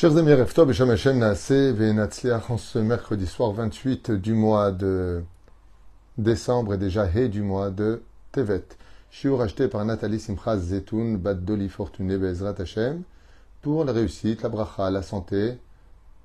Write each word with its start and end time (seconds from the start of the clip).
Chers 0.00 0.16
amis, 0.16 0.32
Reftov 0.32 0.70
et 0.70 0.92
Hashem 0.92 1.18
Naase 1.18 1.52
en 2.48 2.56
ce 2.56 2.78
mercredi 2.78 3.26
soir 3.26 3.52
28 3.52 4.12
du 4.12 4.32
mois 4.32 4.72
de 4.72 5.22
décembre 6.16 6.72
et 6.72 6.78
déjà 6.78 7.04
He 7.04 7.28
du 7.28 7.42
mois 7.42 7.68
de 7.68 8.02
Tevet. 8.32 8.64
Shiur 9.10 9.42
acheté 9.42 9.68
par 9.68 9.84
Nathalie 9.84 10.18
Simchaz 10.18 10.56
Zetoun, 10.56 11.18
Bad 11.18 11.44
Doli 11.44 11.68
Fortuné 11.68 12.16
Bezrat 12.16 12.54
Hashem, 12.58 13.02
pour 13.60 13.84
la 13.84 13.92
réussite, 13.92 14.40
la 14.40 14.48
bracha, 14.48 14.90
la 14.90 15.02
santé, 15.02 15.58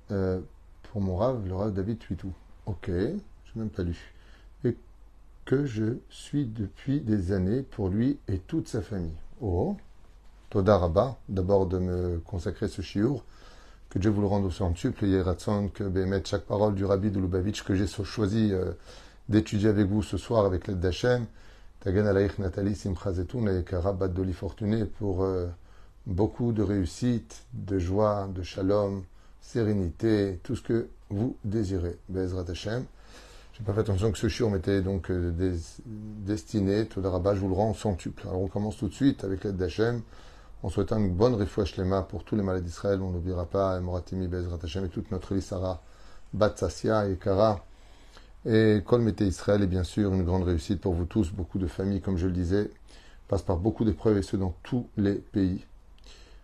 euh, 0.10 0.39
pour 0.83 1.01
mon 1.01 1.18
rave, 1.18 1.46
le 1.46 1.54
rave 1.54 1.73
David 1.73 2.00
Tuitou. 2.00 2.32
Ok, 2.68 2.87
je 2.87 2.93
n'ai 2.93 3.19
même 3.57 3.69
pas 3.69 3.83
lu. 3.83 4.14
Et 4.64 4.78
que 5.43 5.65
je 5.65 5.97
suis 6.10 6.46
depuis 6.46 7.01
des 7.01 7.33
années 7.33 7.61
pour 7.61 7.89
lui 7.89 8.19
et 8.29 8.37
toute 8.37 8.69
sa 8.69 8.82
famille. 8.82 9.18
Oh, 9.42 9.75
Toda 10.50 10.78
Rabba, 10.78 11.18
d'abord 11.28 11.65
de 11.65 11.78
me 11.78 12.21
consacrer 12.25 12.69
ce 12.69 12.82
shiur 12.82 13.25
que 13.89 14.00
Dieu 14.00 14.10
vous 14.10 14.21
le 14.21 14.28
rende 14.28 14.46
au 14.46 14.52
centuple, 14.52 15.06
Yeratson, 15.06 15.70
que 15.74 15.84
Bémet, 15.84 16.24
chaque 16.25 16.46
parole 16.46 16.75
du 16.75 16.86
Rabbi 16.86 17.12
de 17.12 17.20
Lubavitch 17.20 17.64
que 17.64 17.75
j'ai 17.75 17.88
choisi 17.88 18.50
euh, 18.52 18.71
d'étudier 19.30 19.70
avec 19.70 19.88
vous 19.88 20.04
ce 20.04 20.18
soir 20.18 20.46
avec 20.46 20.68
l'aide 20.68 20.80
d'Hachem, 20.80 21.25
Tagan 21.80 22.06
Alaïch 22.06 22.38
Nathalie 22.39 22.75
Simchazetoun 22.75 23.48
et 23.48 23.64
Karabat 23.64 24.10
Doli 24.10 24.34
Fortuné 24.34 24.86
pour 24.86 25.24
euh, 25.24 25.48
beaucoup 26.06 26.52
de 26.52 26.64
réussite, 26.64 27.44
de 27.54 27.80
joie, 27.80 28.28
de 28.34 28.44
shalom, 28.44 29.04
sérénité, 29.39 30.39
tout 30.44 30.56
ce 30.56 30.61
que 30.61 30.88
vous 31.10 31.38
désirez. 31.44 31.97
Bezrat 32.09 32.50
Hashem. 32.50 32.86
J'ai 33.53 33.64
pas 33.64 33.73
fait 33.73 33.81
attention 33.81 34.11
que 34.11 34.17
ce 34.17 34.28
chiot 34.28 34.50
m'était 34.50 34.81
donc 34.81 35.09
euh, 35.09 35.31
destiné, 36.25 36.88
tout 36.88 37.02
le 37.02 37.08
rabat, 37.08 37.36
je 37.36 37.39
vous 37.39 37.47
le 37.47 37.53
rends 37.53 37.73
centuple. 37.73 38.23
Alors 38.28 38.42
on 38.42 38.47
commence 38.47 38.78
tout 38.78 38.89
de 38.89 38.94
suite 38.94 39.23
avec 39.23 39.44
l'aide 39.44 39.56
d'Hachem 39.56 40.02
en 40.66 40.69
souhaitant 40.69 40.97
une 40.97 41.11
bonne 41.11 41.36
refouach 41.36 41.78
lema 41.78 42.02
pour 42.02 42.23
tous 42.23 42.36
les 42.36 42.42
malades 42.42 42.64
d'Israël. 42.64 42.99
On 42.99 43.11
n'oubliera 43.11 43.45
pas 43.45 43.80
Moratimi 43.80 44.27
Bezrat 44.27 44.58
Hashem 44.63 44.85
et 44.85 44.89
toute 44.89 45.11
notre 45.11 45.35
Lissara, 45.35 45.83
Batsassia 46.33 47.08
et 47.08 47.17
Kara. 47.17 47.63
Et 48.47 48.81
Kol 48.83 49.02
Mete 49.02 49.21
Israël 49.21 49.61
est 49.61 49.67
bien 49.67 49.83
sûr 49.83 50.11
une 50.11 50.23
grande 50.23 50.41
réussite 50.41 50.81
pour 50.81 50.95
vous 50.95 51.05
tous. 51.05 51.31
Beaucoup 51.31 51.59
de 51.59 51.67
familles, 51.67 52.02
comme 52.02 52.17
je 52.17 52.25
le 52.25 52.31
disais, 52.33 52.71
passent 53.27 53.43
par 53.43 53.58
beaucoup 53.58 53.86
d'épreuves 53.86 54.17
et 54.17 54.23
ce 54.23 54.38
dans 54.38 54.55
tous 54.63 54.88
les 54.97 55.13
pays. 55.13 55.63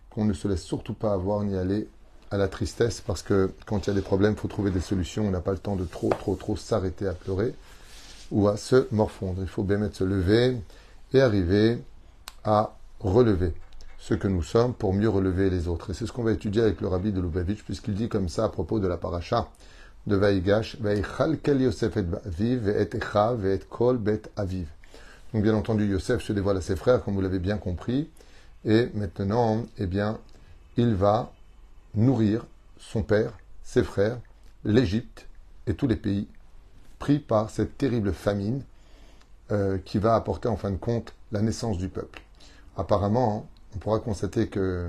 Qu'on 0.08 0.24
ne 0.24 0.34
se 0.34 0.46
laisse 0.46 0.62
surtout 0.62 0.94
pas 0.94 1.14
avoir 1.14 1.42
ni 1.42 1.56
aller 1.56 1.88
à 2.30 2.36
la 2.36 2.46
tristesse 2.46 3.00
parce 3.00 3.22
que 3.22 3.52
quand 3.66 3.84
il 3.84 3.86
y 3.88 3.90
a 3.90 3.94
des 3.94 4.02
problèmes, 4.02 4.34
il 4.34 4.38
faut 4.38 4.46
trouver 4.46 4.70
des 4.70 4.80
solutions. 4.80 5.26
On 5.26 5.32
n'a 5.32 5.40
pas 5.40 5.50
le 5.50 5.58
temps 5.58 5.74
de 5.74 5.84
trop, 5.84 6.10
trop, 6.10 6.36
trop 6.36 6.54
s'arrêter 6.54 7.08
à 7.08 7.14
pleurer 7.14 7.56
ou 8.30 8.46
à 8.46 8.56
se 8.56 8.86
morfondre. 8.94 9.42
Il 9.42 9.48
faut 9.48 9.64
bien 9.64 9.78
mettre 9.78 9.96
se 9.96 10.04
lever 10.04 10.58
et 11.12 11.20
arriver 11.20 11.82
à 12.44 12.76
relever 13.00 13.52
ce 14.02 14.14
que 14.14 14.26
nous 14.26 14.42
sommes 14.42 14.74
pour 14.74 14.92
mieux 14.92 15.08
relever 15.08 15.48
les 15.48 15.68
autres. 15.68 15.90
Et 15.90 15.94
c'est 15.94 16.06
ce 16.06 16.12
qu'on 16.12 16.24
va 16.24 16.32
étudier 16.32 16.60
avec 16.60 16.80
le 16.80 16.88
rabbi 16.88 17.12
de 17.12 17.20
Lubavitch, 17.20 17.62
puisqu'il 17.62 17.94
dit 17.94 18.08
comme 18.08 18.28
ça 18.28 18.46
à 18.46 18.48
propos 18.48 18.80
de 18.80 18.88
la 18.88 18.96
paracha 18.96 19.48
de 20.08 20.16
Vaïgash, 20.16 20.76
Yosef 20.80 21.96
et 21.96 23.60
kol 23.70 23.98
bet 23.98 24.22
aviv. 24.36 24.66
Donc 25.32 25.44
bien 25.44 25.54
entendu, 25.54 25.86
Yosef 25.86 26.20
se 26.20 26.32
dévoile 26.32 26.56
à 26.56 26.60
ses 26.60 26.74
frères, 26.74 27.04
comme 27.04 27.14
vous 27.14 27.20
l'avez 27.20 27.38
bien 27.38 27.58
compris, 27.58 28.10
et 28.64 28.88
maintenant, 28.94 29.64
eh 29.78 29.86
bien, 29.86 30.18
il 30.76 30.96
va 30.96 31.32
nourrir 31.94 32.44
son 32.80 33.04
père, 33.04 33.30
ses 33.62 33.84
frères, 33.84 34.18
l'Égypte 34.64 35.28
et 35.68 35.74
tous 35.74 35.86
les 35.86 35.96
pays 35.96 36.26
pris 36.98 37.20
par 37.20 37.50
cette 37.50 37.78
terrible 37.78 38.12
famine 38.12 38.64
euh, 39.52 39.78
qui 39.84 39.98
va 39.98 40.16
apporter 40.16 40.48
en 40.48 40.56
fin 40.56 40.72
de 40.72 40.76
compte 40.76 41.14
la 41.30 41.40
naissance 41.40 41.78
du 41.78 41.88
peuple. 41.88 42.20
Apparemment, 42.76 43.46
on 43.74 43.78
pourra 43.78 43.98
constater 44.00 44.48
que 44.48 44.88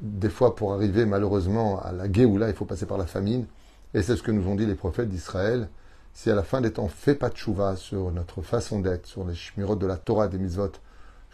des 0.00 0.30
fois, 0.30 0.56
pour 0.56 0.72
arriver 0.72 1.04
malheureusement 1.04 1.80
à 1.82 1.92
la 1.92 2.10
Géoula, 2.10 2.48
il 2.48 2.54
faut 2.54 2.64
passer 2.64 2.86
par 2.86 2.98
la 2.98 3.06
famine. 3.06 3.46
Et 3.92 4.02
c'est 4.02 4.16
ce 4.16 4.22
que 4.22 4.30
nous 4.30 4.48
ont 4.48 4.54
dit 4.54 4.66
les 4.66 4.74
prophètes 4.74 5.08
d'Israël. 5.08 5.68
Si 6.14 6.30
à 6.30 6.34
la 6.34 6.42
fin 6.42 6.60
des 6.60 6.72
temps, 6.72 6.84
on 6.84 6.88
fait 6.88 7.14
pas 7.14 7.28
de 7.28 7.36
chouva 7.36 7.76
sur 7.76 8.10
notre 8.10 8.42
façon 8.42 8.80
d'être, 8.80 9.06
sur 9.06 9.24
les 9.24 9.34
shmirot 9.34 9.76
de 9.76 9.86
la 9.86 9.96
Torah 9.96 10.28
des 10.28 10.38
mitzvot, 10.38 10.72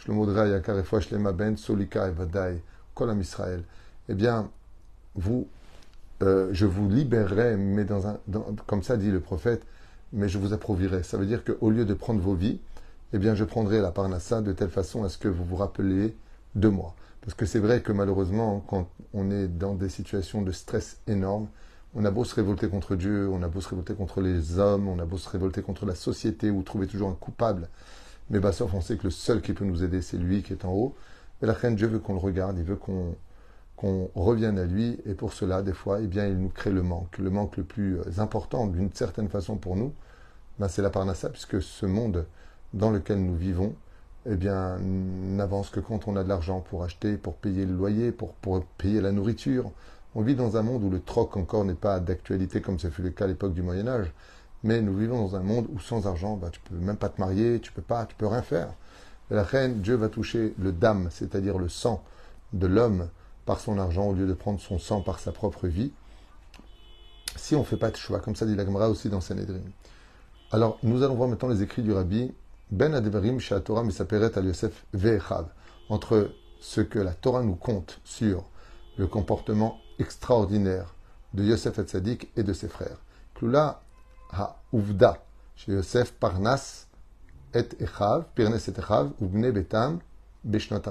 ben 0.08 1.56
solika 1.56 2.08
et 2.08 2.62
kolam 2.94 3.20
Israël, 3.20 3.62
eh 4.08 4.14
bien, 4.14 4.50
vous, 5.14 5.48
euh, 6.22 6.48
je 6.52 6.66
vous 6.66 6.88
libérerai, 6.88 7.56
mais 7.56 7.86
comme 8.66 8.82
ça 8.82 8.96
dit 8.96 9.10
le 9.10 9.20
prophète, 9.20 9.62
mais 10.12 10.28
je 10.28 10.38
vous 10.38 10.52
approuverai. 10.52 11.02
Ça 11.02 11.16
veut 11.16 11.26
dire 11.26 11.42
qu'au 11.44 11.70
lieu 11.70 11.84
de 11.84 11.94
prendre 11.94 12.20
vos 12.20 12.34
vies, 12.34 12.60
eh 13.12 13.18
bien, 13.18 13.34
je 13.34 13.44
prendrai 13.44 13.80
la 13.80 13.90
parnassa 13.90 14.42
de 14.42 14.52
telle 14.52 14.70
façon 14.70 15.04
à 15.04 15.08
ce 15.08 15.18
que 15.18 15.28
vous 15.28 15.44
vous 15.44 15.56
rappeliez 15.56 16.14
de 16.56 16.68
moi. 16.68 16.96
Parce 17.20 17.34
que 17.34 17.46
c'est 17.46 17.58
vrai 17.58 17.82
que 17.82 17.92
malheureusement, 17.92 18.64
quand 18.66 18.88
on 19.14 19.30
est 19.30 19.46
dans 19.46 19.74
des 19.74 19.88
situations 19.88 20.42
de 20.42 20.52
stress 20.52 21.00
énormes, 21.06 21.48
on 21.94 22.04
a 22.04 22.10
beau 22.10 22.24
se 22.24 22.34
révolter 22.34 22.68
contre 22.68 22.96
Dieu, 22.96 23.28
on 23.30 23.42
a 23.42 23.48
beau 23.48 23.60
se 23.60 23.68
révolter 23.68 23.94
contre 23.94 24.20
les 24.20 24.58
hommes, 24.58 24.88
on 24.88 24.98
a 24.98 25.04
beau 25.04 25.18
se 25.18 25.28
révolter 25.28 25.62
contre 25.62 25.86
la 25.86 25.94
société 25.94 26.50
ou 26.50 26.62
trouver 26.62 26.86
toujours 26.86 27.08
un 27.08 27.14
coupable. 27.14 27.68
Mais 28.30 28.40
bah, 28.40 28.52
sauf 28.52 28.74
on 28.74 28.80
sait 28.80 28.96
que 28.96 29.04
le 29.04 29.10
seul 29.10 29.40
qui 29.40 29.52
peut 29.52 29.64
nous 29.64 29.84
aider, 29.84 30.02
c'est 30.02 30.18
lui 30.18 30.42
qui 30.42 30.52
est 30.52 30.64
en 30.64 30.72
haut. 30.72 30.94
Et 31.42 31.46
la 31.46 31.52
reine, 31.52 31.76
Dieu 31.76 31.86
veut 31.86 31.98
qu'on 31.98 32.14
le 32.14 32.18
regarde, 32.18 32.58
il 32.58 32.64
veut 32.64 32.76
qu'on 32.76 34.10
revienne 34.14 34.58
à 34.58 34.64
lui. 34.64 34.98
Et 35.06 35.14
pour 35.14 35.32
cela, 35.32 35.62
des 35.62 35.72
fois, 35.72 36.00
eh 36.00 36.06
bien, 36.06 36.26
il 36.26 36.38
nous 36.38 36.48
crée 36.48 36.70
le 36.70 36.82
manque. 36.82 37.18
Le 37.18 37.30
manque 37.30 37.56
le 37.56 37.64
plus 37.64 37.98
important, 38.18 38.66
d'une 38.66 38.92
certaine 38.92 39.28
façon 39.28 39.56
pour 39.56 39.76
nous, 39.76 39.92
bah, 40.58 40.68
c'est 40.68 40.82
la 40.82 40.90
parnassa, 40.90 41.28
puisque 41.28 41.62
ce 41.62 41.86
monde 41.86 42.26
dans 42.74 42.90
lequel 42.90 43.24
nous 43.24 43.36
vivons, 43.36 43.74
eh 44.28 44.36
bien, 44.36 44.78
n'avance 44.78 45.70
que 45.70 45.80
quand 45.80 46.08
on 46.08 46.16
a 46.16 46.24
de 46.24 46.28
l'argent 46.28 46.60
pour 46.60 46.82
acheter, 46.82 47.16
pour 47.16 47.34
payer 47.34 47.64
le 47.64 47.74
loyer, 47.74 48.12
pour, 48.12 48.34
payer 48.78 49.00
la 49.00 49.12
nourriture. 49.12 49.70
On 50.14 50.22
vit 50.22 50.34
dans 50.34 50.56
un 50.56 50.62
monde 50.62 50.82
où 50.82 50.90
le 50.90 51.00
troc 51.00 51.36
encore 51.36 51.64
n'est 51.64 51.74
pas 51.74 52.00
d'actualité 52.00 52.60
comme 52.60 52.78
ce 52.78 52.90
fut 52.90 53.02
le 53.02 53.10
cas 53.10 53.26
à 53.26 53.28
l'époque 53.28 53.54
du 53.54 53.62
Moyen 53.62 53.86
Âge. 53.86 54.12
Mais 54.64 54.80
nous 54.80 54.96
vivons 54.96 55.18
dans 55.18 55.36
un 55.36 55.42
monde 55.42 55.66
où 55.72 55.78
sans 55.78 56.06
argent, 56.06 56.36
bah, 56.36 56.48
tu 56.50 56.60
peux 56.60 56.74
même 56.74 56.96
pas 56.96 57.08
te 57.08 57.20
marier, 57.20 57.60
tu 57.60 57.70
peux 57.70 57.82
pas, 57.82 58.06
tu 58.06 58.16
peux 58.16 58.26
rien 58.26 58.42
faire. 58.42 58.68
La 59.30 59.42
reine, 59.42 59.80
Dieu 59.80 59.94
va 59.94 60.08
toucher 60.08 60.54
le 60.58 60.72
dame, 60.72 61.08
c'est-à-dire 61.10 61.58
le 61.58 61.68
sang 61.68 62.02
de 62.52 62.66
l'homme 62.66 63.08
par 63.44 63.60
son 63.60 63.78
argent 63.78 64.08
au 64.08 64.14
lieu 64.14 64.26
de 64.26 64.34
prendre 64.34 64.60
son 64.60 64.78
sang 64.78 65.02
par 65.02 65.20
sa 65.20 65.30
propre 65.30 65.68
vie. 65.68 65.92
Si 67.36 67.54
on 67.54 67.60
ne 67.60 67.64
fait 67.64 67.76
pas 67.76 67.90
de 67.90 67.96
choix, 67.96 68.18
comme 68.18 68.34
ça 68.34 68.46
dit 68.46 68.56
la 68.56 68.88
aussi 68.88 69.08
dans 69.08 69.20
Sanhedrin. 69.20 69.60
Alors, 70.50 70.78
nous 70.82 71.02
allons 71.02 71.14
voir 71.14 71.28
maintenant 71.28 71.48
les 71.48 71.62
écrits 71.62 71.82
du 71.82 71.92
Rabbi 71.92 72.32
ben 72.70 72.94
Advarim 72.94 73.38
Torah 73.64 73.84
Misaperet 73.84 74.36
al 74.36 74.46
Yosef 74.46 74.84
Ve'echav, 74.92 75.46
entre 75.88 76.32
ce 76.60 76.80
que 76.80 76.98
la 76.98 77.12
Torah 77.12 77.42
nous 77.42 77.54
compte 77.54 78.00
sur 78.04 78.44
le 78.96 79.06
comportement 79.06 79.78
extraordinaire 79.98 80.94
de 81.32 81.44
Yosef 81.44 81.78
Hatzadik 81.78 82.28
et 82.36 82.42
de 82.42 82.52
ses 82.52 82.68
frères. 82.68 82.98
Klula 83.34 83.80
ha 84.32 84.56
uvda 84.72 85.22
chez 85.54 85.72
Yosef 85.72 86.12
Parnas 86.14 86.86
et 87.54 87.68
Echav, 87.78 88.24
Pirnes 88.34 88.56
et 88.56 88.78
Echav, 88.78 89.10
Ubne 89.20 89.50
Betam, 89.52 90.00
Beshnot 90.42 90.82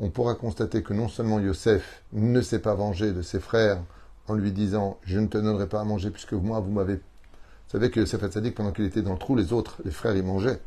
On 0.00 0.10
pourra 0.10 0.34
constater 0.34 0.82
que 0.82 0.92
non 0.92 1.08
seulement 1.08 1.38
Yosef 1.38 2.02
ne 2.12 2.40
s'est 2.40 2.58
pas 2.58 2.74
vengé 2.74 3.12
de 3.12 3.22
ses 3.22 3.38
frères 3.38 3.80
en 4.26 4.34
lui 4.34 4.50
disant 4.50 4.98
Je 5.04 5.20
ne 5.20 5.28
te 5.28 5.38
donnerai 5.38 5.68
pas 5.68 5.80
à 5.80 5.84
manger 5.84 6.10
puisque 6.10 6.32
moi 6.32 6.58
vous 6.58 6.72
m'avez. 6.72 6.96
Vous 6.96 7.78
savez 7.78 7.92
que 7.92 8.00
Yosef 8.00 8.24
Hatzadik, 8.24 8.56
pendant 8.56 8.72
qu'il 8.72 8.86
était 8.86 9.02
dans 9.02 9.12
le 9.12 9.18
trou, 9.18 9.36
les 9.36 9.52
autres, 9.52 9.80
les 9.84 9.92
frères, 9.92 10.16
ils 10.16 10.24
mangeaient. 10.24 10.60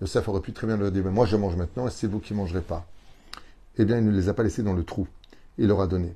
Yosef 0.00 0.28
aurait 0.28 0.40
pu 0.40 0.52
très 0.52 0.66
bien 0.66 0.76
leur 0.76 0.92
dire, 0.92 1.04
moi 1.10 1.26
je 1.26 1.36
mange 1.36 1.56
maintenant 1.56 1.86
et 1.86 1.90
c'est 1.90 2.06
vous 2.06 2.20
qui 2.20 2.32
ne 2.32 2.38
mangerez 2.38 2.60
pas. 2.60 2.86
Eh 3.78 3.84
bien, 3.84 3.98
il 3.98 4.04
ne 4.04 4.10
les 4.10 4.28
a 4.28 4.34
pas 4.34 4.42
laissés 4.42 4.62
dans 4.62 4.74
le 4.74 4.84
trou. 4.84 5.06
Il 5.56 5.68
leur 5.68 5.80
a 5.80 5.86
donné. 5.86 6.14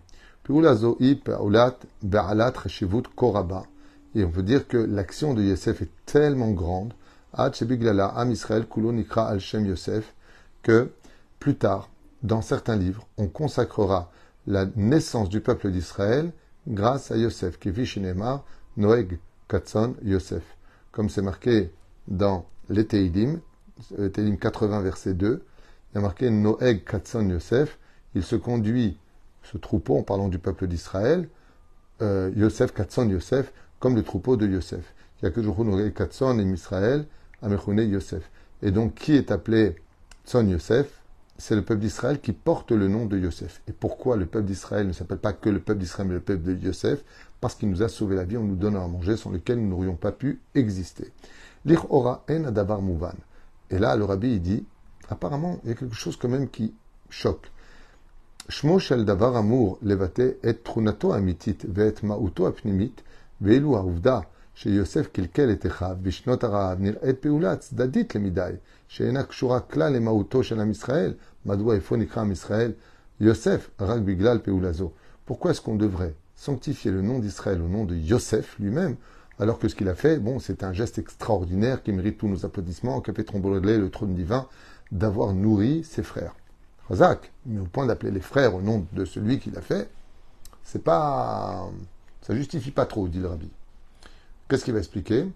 Et 0.48 0.52
on 4.24 4.30
peut 4.30 4.42
dire 4.42 4.68
que 4.68 4.76
l'action 4.76 5.34
de 5.34 5.42
Yosef 5.42 5.82
est 5.82 5.90
tellement 6.06 6.50
grande, 6.50 6.92
que 10.62 10.90
plus 11.38 11.56
tard, 11.56 11.88
dans 12.22 12.42
certains 12.42 12.76
livres, 12.76 13.06
on 13.16 13.28
consacrera 13.28 14.10
la 14.46 14.66
naissance 14.76 15.28
du 15.28 15.40
peuple 15.40 15.70
d'Israël 15.70 16.32
grâce 16.66 17.10
à 17.10 17.16
Yosef, 17.16 17.58
qui 17.58 17.70
vit 17.70 17.86
chez 17.86 18.00
Noeg 18.76 19.18
Katson 19.48 19.94
Yosef. 20.02 20.42
Comme 20.90 21.08
c'est 21.08 21.22
marqué 21.22 21.72
dans 22.08 22.44
les 22.68 22.86
Télim 24.12 24.36
80, 24.36 24.80
verset 24.82 25.14
2, 25.14 25.42
il 25.92 25.94
y 25.96 25.98
a 25.98 26.00
marqué 26.00 26.30
Noeg 26.30 26.84
Katson 26.84 27.28
Yosef, 27.28 27.78
il 28.14 28.22
se 28.22 28.36
conduit, 28.36 28.96
ce 29.42 29.58
troupeau, 29.58 29.98
en 29.98 30.02
parlant 30.02 30.28
du 30.28 30.38
peuple 30.38 30.66
d'Israël, 30.66 31.28
euh, 32.00 32.30
Yosef 32.36 32.72
Katson 32.72 33.08
Yosef, 33.08 33.52
comme 33.80 33.96
le 33.96 34.02
troupeau 34.02 34.36
de 34.36 34.46
Yosef. 34.46 34.94
Il 35.20 35.26
y 35.26 35.28
a 35.28 35.30
que 35.30 35.40
Noeg 35.40 35.92
Katson 35.92 36.38
et 36.38 36.42
Israël, 36.42 37.06
Amechune 37.42 37.80
Yosef. 37.80 38.30
Et 38.62 38.70
donc, 38.70 38.94
qui 38.94 39.14
est 39.14 39.30
appelé 39.30 39.76
Tson 40.24 40.46
Yosef? 40.48 40.86
C'est 41.36 41.56
le 41.56 41.62
peuple 41.62 41.80
d'Israël 41.80 42.20
qui 42.20 42.32
porte 42.32 42.70
le 42.70 42.86
nom 42.86 43.06
de 43.06 43.18
Yosef. 43.18 43.60
Et 43.66 43.72
pourquoi 43.72 44.16
le 44.16 44.26
peuple 44.26 44.46
d'Israël 44.46 44.86
ne 44.86 44.92
s'appelle 44.92 45.18
pas 45.18 45.32
que 45.32 45.50
le 45.50 45.58
peuple 45.58 45.80
d'Israël, 45.80 46.06
mais 46.06 46.14
le 46.14 46.20
peuple 46.20 46.42
de 46.44 46.54
Yosef? 46.54 47.02
Parce 47.40 47.56
qu'il 47.56 47.68
nous 47.68 47.82
a 47.82 47.88
sauvé 47.88 48.14
la 48.14 48.24
vie 48.24 48.36
en 48.36 48.44
nous 48.44 48.54
donnant 48.54 48.84
à 48.84 48.88
manger, 48.88 49.16
sans 49.16 49.30
lequel 49.30 49.58
nous 49.60 49.68
n'aurions 49.68 49.96
pas 49.96 50.12
pu 50.12 50.40
exister. 50.54 51.10
Lich 51.64 51.80
ora 51.90 52.24
en 52.30 52.44
adavar 52.44 52.80
mouvan. 52.80 53.14
Et 53.71 53.79
là, 53.79 53.95
le 53.95 54.05
rabbi, 54.05 54.33
il 54.33 54.41
dit, 54.41 54.65
apparemment, 55.09 55.59
il 55.63 55.69
y 55.69 55.71
a 55.71 55.75
quelque 55.75 55.95
chose 55.95 56.15
quand 56.17 56.29
même 56.29 56.47
qui 56.49 56.73
choque. 57.09 57.47
שמו 58.49 58.79
של 58.79 59.05
דבר 59.05 59.39
אמור 59.39 59.77
לבטא 59.81 60.27
את 60.49 60.57
תכונתו 60.63 61.15
האמיתית 61.15 61.63
ואת 61.73 62.03
מהותו 62.03 62.47
הפנימית, 62.47 63.01
ואילו 63.41 63.77
העובדה 63.77 64.19
שיוסף 64.55 65.07
קלקל 65.07 65.51
את 65.51 65.65
אחיו 65.65 65.97
בשנות 66.01 66.43
הרעב 66.43 66.79
נראית 66.79 67.19
פעולה 67.19 67.55
צדדית 67.55 68.15
למדי, 68.15 68.51
שאינה 68.87 69.23
קשורה 69.23 69.59
כלל 69.59 69.93
למהותו 69.93 70.43
של 70.43 70.59
עם 70.59 70.71
ישראל. 70.71 71.13
מדוע 71.45 71.75
איפה 71.75 71.97
נקרא 71.97 72.21
עם 72.21 72.31
ישראל 72.31 72.71
Yosef, 73.21 73.81
רק 73.81 74.01
בגלל 74.01 74.39
פעולה 74.39 74.71
זו. 74.71 74.91
Pourquoi 75.27 75.51
est-ce 75.51 75.61
qu'on 75.61 75.75
devrait 75.75 76.13
sanctifier 76.35 76.91
le 76.91 77.01
nom 77.01 77.19
d'Israël 77.19 77.61
au 77.61 77.67
nom 77.67 77.83
de 77.83 77.95
Yosef 77.95 78.55
lui-même, 78.59 78.95
alors 79.38 79.58
que 79.58 79.68
ce 79.68 79.74
qu'il 79.74 79.88
a 79.88 79.94
fait, 79.94 80.18
bon, 80.18 80.38
c'est 80.38 80.62
un 80.62 80.72
geste 80.72 80.98
extraordinaire 80.98 81.82
qui 81.82 81.92
mérite 81.92 82.18
tous 82.18 82.28
nos 82.28 82.44
applaudissements, 82.44 83.00
qui 83.00 83.10
a 83.10 83.14
fait 83.14 83.24
trembler 83.24 83.78
le 83.78 83.90
trône 83.90 84.14
divin, 84.14 84.46
d'avoir 84.90 85.32
nourri 85.32 85.84
ses 85.84 86.02
frères. 86.02 86.34
Razak, 86.88 87.32
mais 87.46 87.60
au 87.60 87.64
point 87.64 87.86
d'appeler 87.86 88.10
les 88.12 88.20
frères 88.20 88.54
au 88.54 88.60
nom 88.60 88.86
de 88.92 89.04
celui 89.04 89.38
qui 89.38 89.50
l'a 89.50 89.60
fait, 89.60 89.88
c'est 90.64 90.82
pas, 90.82 91.70
ça 92.20 92.34
justifie 92.34 92.70
pas 92.70 92.86
trop, 92.86 93.08
dit 93.08 93.18
le 93.18 93.28
rabbi. 93.28 93.48
Qu'est-ce 94.48 94.64
qu'il 94.64 94.74
va 94.74 94.80
expliquer? 94.80 95.26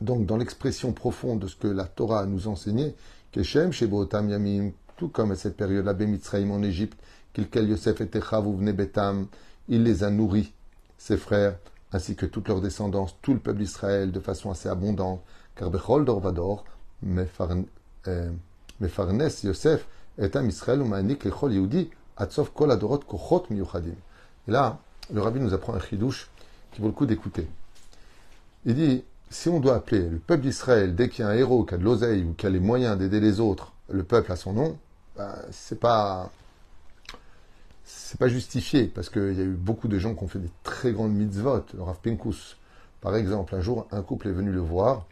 Donc, 0.00 0.26
dans 0.26 0.36
l'expression 0.36 0.92
profonde 0.92 1.38
de 1.38 1.46
ce 1.46 1.56
que 1.56 1.68
la 1.68 1.84
Torah 1.84 2.26
nous 2.26 2.48
enseignait, 2.48 2.94
Keshem, 3.30 3.70
Yamim, 3.72 4.72
tout 4.96 5.08
comme 5.08 5.30
à 5.30 5.36
cette 5.36 5.56
période-là, 5.56 5.92
Bemitzraïm 5.92 6.50
en 6.50 6.62
Égypte, 6.62 6.98
Yosef 7.38 8.00
et 8.00 8.72
Betam, 8.72 9.26
il 9.68 9.82
les 9.82 10.04
a 10.04 10.10
nourris, 10.10 10.52
ses 10.98 11.16
frères, 11.16 11.56
ainsi 11.92 12.16
que 12.16 12.26
toute 12.26 12.48
leur 12.48 12.60
descendance, 12.60 13.16
tout 13.22 13.32
le 13.32 13.40
peuple 13.40 13.58
d'Israël, 13.58 14.12
de 14.12 14.20
façon 14.20 14.50
assez 14.50 14.68
abondante, 14.68 15.22
car 15.54 15.70
Bechol 15.70 16.04
Dorvador, 16.04 16.64
Mefarnes 17.02 17.66
Yosef, 18.80 19.86
Etam 20.18 20.48
Israël, 20.48 20.80
Umanik 20.80 21.24
Lechol 21.24 21.52
Yehudi, 21.52 21.90
Atsof 22.16 22.52
Kol 22.52 22.70
Adorot 22.70 23.00
Kochot 23.00 23.44
Miyuchadim. 23.50 23.94
Et 24.48 24.50
là, 24.50 24.78
le 25.12 25.20
rabbi 25.20 25.40
nous 25.40 25.52
apprend 25.52 25.74
un 25.74 25.80
chidouche 25.80 26.30
qui 26.72 26.80
vaut 26.80 26.88
le 26.88 26.92
coup 26.92 27.06
d'écouter. 27.06 27.46
Il 28.64 28.74
dit, 28.74 29.04
si 29.30 29.48
on 29.48 29.60
doit 29.60 29.76
appeler 29.76 30.08
le 30.08 30.18
peuple 30.18 30.42
d'Israël, 30.42 30.94
dès 30.94 31.08
qu'il 31.08 31.24
y 31.24 31.28
a 31.28 31.30
un 31.30 31.34
héros 31.34 31.64
qui 31.64 31.74
a 31.74 31.78
de 31.78 31.84
l'oseille 31.84 32.24
ou 32.24 32.32
qui 32.32 32.46
a 32.46 32.50
les 32.50 32.60
moyens 32.60 32.96
d'aider 32.98 33.20
les 33.20 33.40
autres, 33.40 33.72
le 33.88 34.02
peuple 34.02 34.32
à 34.32 34.36
son 34.36 34.52
nom, 34.52 34.78
ben, 35.16 35.34
c'est 35.50 35.78
pas 35.78 36.30
c'est 37.86 38.18
pas 38.18 38.28
justifié 38.28 38.86
parce 38.88 39.08
qu'il 39.08 39.32
y 39.34 39.40
a 39.40 39.44
eu 39.44 39.54
beaucoup 39.54 39.86
de 39.86 39.98
gens 39.98 40.14
qui 40.14 40.24
ont 40.24 40.28
fait 40.28 40.40
des 40.40 40.50
très 40.64 40.92
grandes 40.92 41.14
mitzvot. 41.14 41.64
Le 41.72 41.82
Rav 41.82 42.00
Pinkus, 42.02 42.56
par 43.00 43.14
exemple, 43.14 43.54
un 43.54 43.60
jour, 43.60 43.86
un 43.92 44.02
couple 44.02 44.28
est 44.28 44.32
venu 44.32 44.50
le 44.50 44.60
voir 44.60 45.06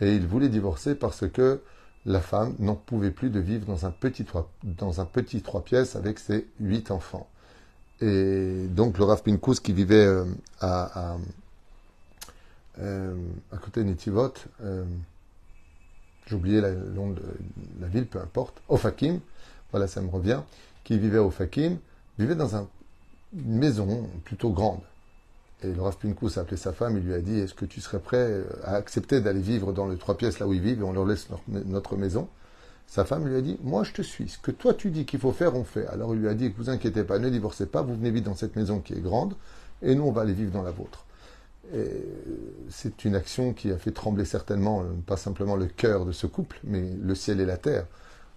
et 0.00 0.14
il 0.14 0.26
voulait 0.26 0.48
divorcer 0.48 0.94
parce 0.94 1.28
que 1.28 1.60
la 2.06 2.20
femme 2.20 2.54
n'en 2.60 2.76
pouvait 2.76 3.10
plus 3.10 3.30
de 3.30 3.40
vivre 3.40 3.66
dans 3.66 3.84
un 3.84 3.90
petit 3.90 4.24
trois, 4.24 4.48
dans 4.62 5.00
un 5.00 5.06
petit 5.06 5.42
trois 5.42 5.64
pièces 5.64 5.96
avec 5.96 6.20
ses 6.20 6.46
huit 6.60 6.92
enfants. 6.92 7.28
Et 8.00 8.66
donc 8.68 8.98
le 8.98 9.04
Rav 9.04 9.22
Pinkus 9.22 9.58
qui 9.58 9.72
vivait 9.72 10.06
euh, 10.06 10.24
à, 10.60 11.16
euh, 12.78 13.16
à, 13.52 13.56
côté 13.56 13.82
de 13.82 13.88
Netivot, 13.88 14.34
euh, 14.62 14.84
j'ai 16.26 16.36
oublié 16.36 16.60
le 16.60 16.74
nom 16.94 17.10
de 17.10 17.22
la 17.80 17.88
ville, 17.88 18.06
peu 18.06 18.20
importe, 18.20 18.62
Ofakim, 18.68 19.18
voilà, 19.72 19.88
ça 19.88 20.00
me 20.00 20.08
revient, 20.08 20.40
qui 20.84 20.98
vivait 20.98 21.18
au 21.18 21.30
Fakim, 21.30 21.78
vivait 22.18 22.34
dans 22.34 22.56
une 22.56 23.58
maison 23.58 24.08
plutôt 24.24 24.50
grande. 24.50 24.80
Et 25.62 25.72
le 25.72 25.80
Rav 25.80 25.96
Pinkus 25.96 26.36
a 26.36 26.42
appelé 26.42 26.56
sa 26.56 26.72
femme, 26.72 26.98
il 26.98 27.04
lui 27.04 27.14
a 27.14 27.20
dit 27.20 27.38
Est-ce 27.38 27.54
que 27.54 27.64
tu 27.64 27.80
serais 27.80 27.98
prêt 27.98 28.42
à 28.64 28.74
accepter 28.74 29.20
d'aller 29.20 29.40
vivre 29.40 29.72
dans 29.72 29.88
les 29.88 29.96
trois 29.96 30.16
pièces 30.16 30.38
là 30.38 30.46
où 30.46 30.52
ils 30.52 30.60
vivent 30.60 30.80
et 30.80 30.84
on 30.84 30.92
leur 30.92 31.06
laisse 31.06 31.28
notre 31.48 31.96
maison? 31.96 32.28
Sa 32.86 33.04
femme 33.04 33.26
lui 33.26 33.36
a 33.36 33.40
dit 33.40 33.58
Moi 33.62 33.82
je 33.82 33.92
te 33.92 34.02
suis, 34.02 34.28
ce 34.28 34.38
que 34.38 34.50
toi 34.50 34.74
tu 34.74 34.90
dis 34.90 35.06
qu'il 35.06 35.20
faut 35.20 35.32
faire, 35.32 35.56
on 35.56 35.64
fait. 35.64 35.86
Alors 35.86 36.14
il 36.14 36.20
lui 36.20 36.28
a 36.28 36.34
dit 36.34 36.52
Vous 36.56 36.68
inquiétez 36.68 37.02
pas, 37.02 37.18
ne 37.18 37.30
divorcez 37.30 37.66
pas, 37.66 37.82
vous 37.82 37.94
venez 37.94 38.10
vivre 38.10 38.26
dans 38.26 38.34
cette 38.34 38.56
maison 38.56 38.80
qui 38.80 38.92
est 38.92 39.00
grande 39.00 39.34
et 39.82 39.94
nous 39.94 40.04
on 40.04 40.12
va 40.12 40.22
aller 40.22 40.34
vivre 40.34 40.52
dans 40.52 40.62
la 40.62 40.70
vôtre. 40.70 41.04
C'est 42.68 43.04
une 43.04 43.14
action 43.14 43.52
qui 43.52 43.70
a 43.72 43.78
fait 43.78 43.90
trembler 43.90 44.24
certainement, 44.24 44.82
euh, 44.82 44.84
pas 45.06 45.16
simplement 45.16 45.56
le 45.56 45.66
cœur 45.66 46.04
de 46.04 46.12
ce 46.12 46.26
couple, 46.26 46.58
mais 46.64 46.82
le 47.02 47.14
ciel 47.14 47.40
et 47.40 47.46
la 47.46 47.56
terre. 47.56 47.86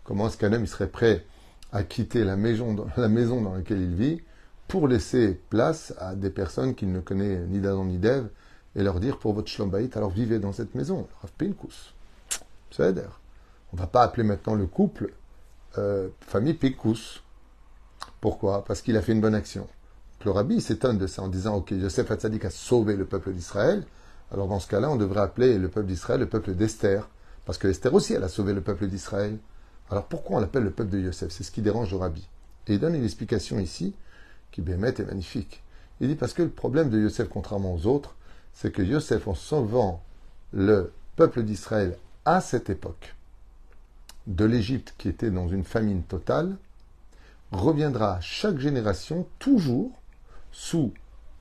Comment 0.03 0.27
est-ce 0.27 0.37
qu'un 0.37 0.53
homme 0.53 0.63
il 0.63 0.67
serait 0.67 0.87
prêt 0.87 1.25
à 1.71 1.83
quitter 1.83 2.23
la 2.23 2.35
maison, 2.35 2.75
la 2.95 3.09
maison 3.09 3.41
dans 3.41 3.53
laquelle 3.53 3.81
il 3.81 3.95
vit 3.95 4.21
pour 4.67 4.87
laisser 4.87 5.39
place 5.49 5.93
à 5.99 6.15
des 6.15 6.29
personnes 6.29 6.75
qu'il 6.75 6.91
ne 6.91 6.99
connaît 6.99 7.39
ni 7.47 7.59
d'Adam 7.59 7.85
ni 7.85 7.97
d'Ève 7.97 8.29
et 8.75 8.83
leur 8.83 8.99
dire 8.99 9.17
pour 9.17 9.33
votre 9.33 9.49
shlombaït, 9.49 9.95
alors 9.97 10.09
vivez 10.09 10.39
dans 10.39 10.53
cette 10.53 10.75
maison. 10.75 11.07
Rav 11.21 11.31
Pinkus. 11.37 11.93
On 12.79 12.83
ne 12.83 13.79
va 13.79 13.87
pas 13.87 14.03
appeler 14.03 14.23
maintenant 14.23 14.55
le 14.55 14.67
couple 14.67 15.13
euh, 15.77 16.09
famille 16.21 16.53
Pinkus. 16.53 17.23
Pourquoi? 18.21 18.63
Parce 18.65 18.81
qu'il 18.81 18.97
a 18.97 19.01
fait 19.01 19.13
une 19.13 19.21
bonne 19.21 19.35
action. 19.35 19.67
Le 20.25 20.31
rabbi 20.31 20.61
s'étonne 20.61 20.97
de 20.97 21.07
ça 21.07 21.21
en 21.21 21.27
disant 21.27 21.55
Ok, 21.55 21.73
Joseph 21.73 22.09
Hatzadik 22.09 22.45
a 22.45 22.49
sauvé 22.49 22.95
le 22.95 23.05
peuple 23.05 23.31
d'Israël. 23.31 23.85
Alors 24.31 24.47
dans 24.47 24.59
ce 24.59 24.67
cas-là, 24.67 24.89
on 24.89 24.95
devrait 24.95 25.21
appeler 25.21 25.57
le 25.57 25.69
peuple 25.69 25.87
d'Israël 25.87 26.19
le 26.19 26.27
peuple 26.27 26.53
d'Esther. 26.53 27.07
Parce 27.45 27.57
que 27.57 27.67
Esther 27.67 27.93
aussi, 27.93 28.13
elle 28.13 28.23
a 28.23 28.27
sauvé 28.27 28.53
le 28.53 28.61
peuple 28.61 28.87
d'Israël. 28.87 29.37
Alors 29.89 30.05
pourquoi 30.05 30.37
on 30.37 30.39
l'appelle 30.39 30.63
le 30.63 30.71
peuple 30.71 30.91
de 30.91 30.99
Yosef? 30.99 31.31
C'est 31.31 31.43
ce 31.43 31.51
qui 31.51 31.61
dérange 31.61 31.91
le 31.91 31.97
rabbi. 31.97 32.27
Et 32.67 32.73
il 32.73 32.79
donne 32.79 32.95
une 32.95 33.05
explication 33.05 33.59
ici 33.59 33.93
qui 34.51 34.61
bémet 34.61 34.89
est 34.89 35.05
magnifique. 35.05 35.63
Il 35.99 36.07
dit 36.09 36.15
parce 36.15 36.33
que 36.33 36.43
le 36.43 36.49
problème 36.49 36.89
de 36.89 36.99
Yosef, 36.99 37.29
contrairement 37.29 37.73
aux 37.73 37.87
autres, 37.87 38.15
c'est 38.53 38.71
que 38.71 38.81
Yosef, 38.81 39.27
en 39.27 39.35
sauvant 39.35 40.03
le 40.51 40.91
peuple 41.15 41.43
d'Israël 41.43 41.97
à 42.25 42.41
cette 42.41 42.69
époque 42.69 43.15
de 44.27 44.45
l'Égypte 44.45 44.93
qui 44.97 45.07
était 45.07 45.31
dans 45.31 45.47
une 45.47 45.63
famine 45.63 46.03
totale, 46.03 46.57
reviendra 47.51 48.19
chaque 48.19 48.59
génération 48.59 49.25
toujours 49.39 49.91
sous 50.51 50.93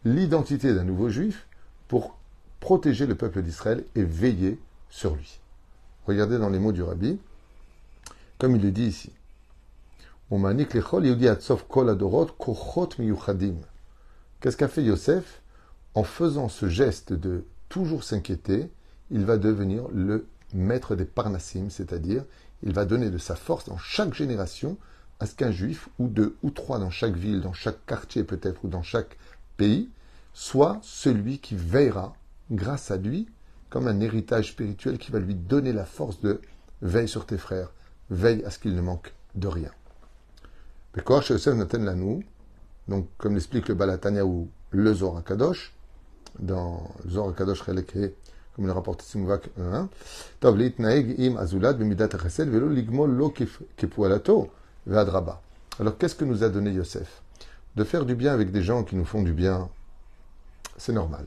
l'identité 0.04 0.72
d'un 0.72 0.84
nouveau 0.84 1.08
juif 1.08 1.46
pour 1.88 2.16
protéger 2.60 3.06
le 3.06 3.16
peuple 3.16 3.42
d'Israël 3.42 3.84
et 3.96 4.04
veiller 4.04 4.58
sur 4.88 5.16
lui. 5.16 5.40
Regardez 6.06 6.38
dans 6.38 6.48
les 6.48 6.60
mots 6.60 6.72
du 6.72 6.82
rabbi, 6.82 7.18
comme 8.38 8.56
il 8.56 8.62
le 8.62 8.70
dit 8.70 8.86
ici. 8.86 9.12
Qu'est-ce 14.40 14.56
qu'a 14.56 14.68
fait 14.68 14.82
Yosef? 14.82 15.42
En 15.94 16.04
faisant 16.04 16.48
ce 16.48 16.68
geste 16.68 17.12
de 17.12 17.44
toujours 17.68 18.04
s'inquiéter, 18.04 18.70
il 19.10 19.24
va 19.24 19.38
devenir 19.38 19.88
le 19.92 20.26
maître 20.52 20.94
des 20.94 21.04
parnassim, 21.04 21.70
c'est-à-dire 21.70 22.24
il 22.62 22.72
va 22.72 22.84
donner 22.84 23.10
de 23.10 23.18
sa 23.18 23.36
force 23.36 23.66
dans 23.66 23.78
chaque 23.78 24.14
génération 24.14 24.76
à 25.20 25.26
ce 25.26 25.34
qu'un 25.34 25.50
juif, 25.50 25.88
ou 25.98 26.08
deux 26.08 26.36
ou 26.42 26.50
trois 26.50 26.78
dans 26.78 26.90
chaque 26.90 27.16
ville, 27.16 27.40
dans 27.40 27.54
chaque 27.54 27.84
quartier 27.86 28.24
peut-être, 28.24 28.64
ou 28.64 28.68
dans 28.68 28.82
chaque 28.82 29.16
pays, 29.56 29.88
soit 30.34 30.78
celui 30.82 31.38
qui 31.38 31.56
veillera, 31.56 32.14
grâce 32.50 32.90
à 32.90 32.98
lui, 32.98 33.28
comme 33.70 33.88
un 33.88 34.00
héritage 34.00 34.50
spirituel 34.50 34.98
qui 34.98 35.10
va 35.10 35.18
lui 35.18 35.34
donner 35.34 35.72
la 35.72 35.86
force 35.86 36.20
de 36.20 36.42
veille 36.82 37.08
sur 37.08 37.24
tes 37.24 37.38
frères, 37.38 37.72
veille 38.10 38.44
à 38.44 38.50
ce 38.50 38.58
qu'il 38.58 38.74
ne 38.74 38.80
manque 38.80 39.12
de 39.34 39.48
rien. 39.48 39.70
Donc, 42.88 43.08
comme 43.18 43.34
l'explique 43.34 43.68
le 43.68 43.74
Balatania 43.74 44.24
ou 44.24 44.48
le 44.70 44.94
Zohar 44.94 45.22
Kadosh, 45.24 45.74
dans 46.38 46.90
le 47.04 47.10
Zohar 47.10 47.34
Kadosh 47.34 47.62
comme 47.64 48.66
le 48.66 48.72
rapporte 48.72 49.02
Simuvak 49.02 49.50
1, 49.60 49.88
Alors, 55.78 55.98
qu'est-ce 55.98 56.14
que 56.14 56.24
nous 56.24 56.42
a 56.42 56.48
donné 56.48 56.70
Yosef? 56.70 57.20
De 57.76 57.84
faire 57.84 58.06
du 58.06 58.14
bien 58.14 58.32
avec 58.32 58.50
des 58.50 58.62
gens 58.62 58.82
qui 58.84 58.96
nous 58.96 59.04
font 59.04 59.22
du 59.22 59.34
bien, 59.34 59.68
c'est 60.78 60.94
normal. 60.94 61.26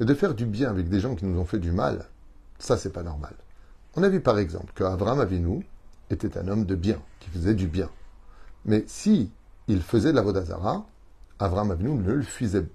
Mais 0.00 0.06
de 0.06 0.14
faire 0.14 0.34
du 0.34 0.46
bien 0.46 0.70
avec 0.70 0.88
des 0.88 0.98
gens 0.98 1.14
qui 1.14 1.24
nous 1.24 1.38
ont 1.38 1.44
fait 1.44 1.60
du 1.60 1.70
mal, 1.70 2.06
ça, 2.58 2.76
c'est 2.76 2.92
pas 2.92 3.04
normal. 3.04 3.34
On 3.94 4.02
a 4.02 4.08
vu 4.08 4.20
par 4.20 4.38
exemple 4.38 4.72
qu'Abraham 4.74 5.20
Avinu 5.20 5.66
était 6.10 6.38
un 6.38 6.48
homme 6.48 6.64
de 6.64 6.74
bien, 6.74 7.00
qui 7.20 7.30
faisait 7.30 7.54
du 7.54 7.68
bien. 7.68 7.90
Mais 8.64 8.84
si 8.86 9.30
il 9.68 9.82
faisait 9.82 10.10
de 10.10 10.16
la 10.16 10.22
Vodazara, 10.22 10.86
Abraham 11.38 11.72
Avinu 11.72 11.90
ne 11.90 12.12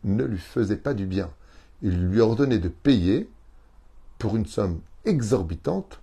ne 0.03 0.23
lui 0.23 0.37
faisait 0.37 0.77
pas 0.77 0.93
du 0.93 1.05
bien. 1.05 1.29
Il 1.81 2.07
lui 2.07 2.19
ordonnait 2.19 2.59
de 2.59 2.69
payer 2.69 3.29
pour 4.17 4.35
une 4.35 4.45
somme 4.45 4.79
exorbitante 5.05 6.01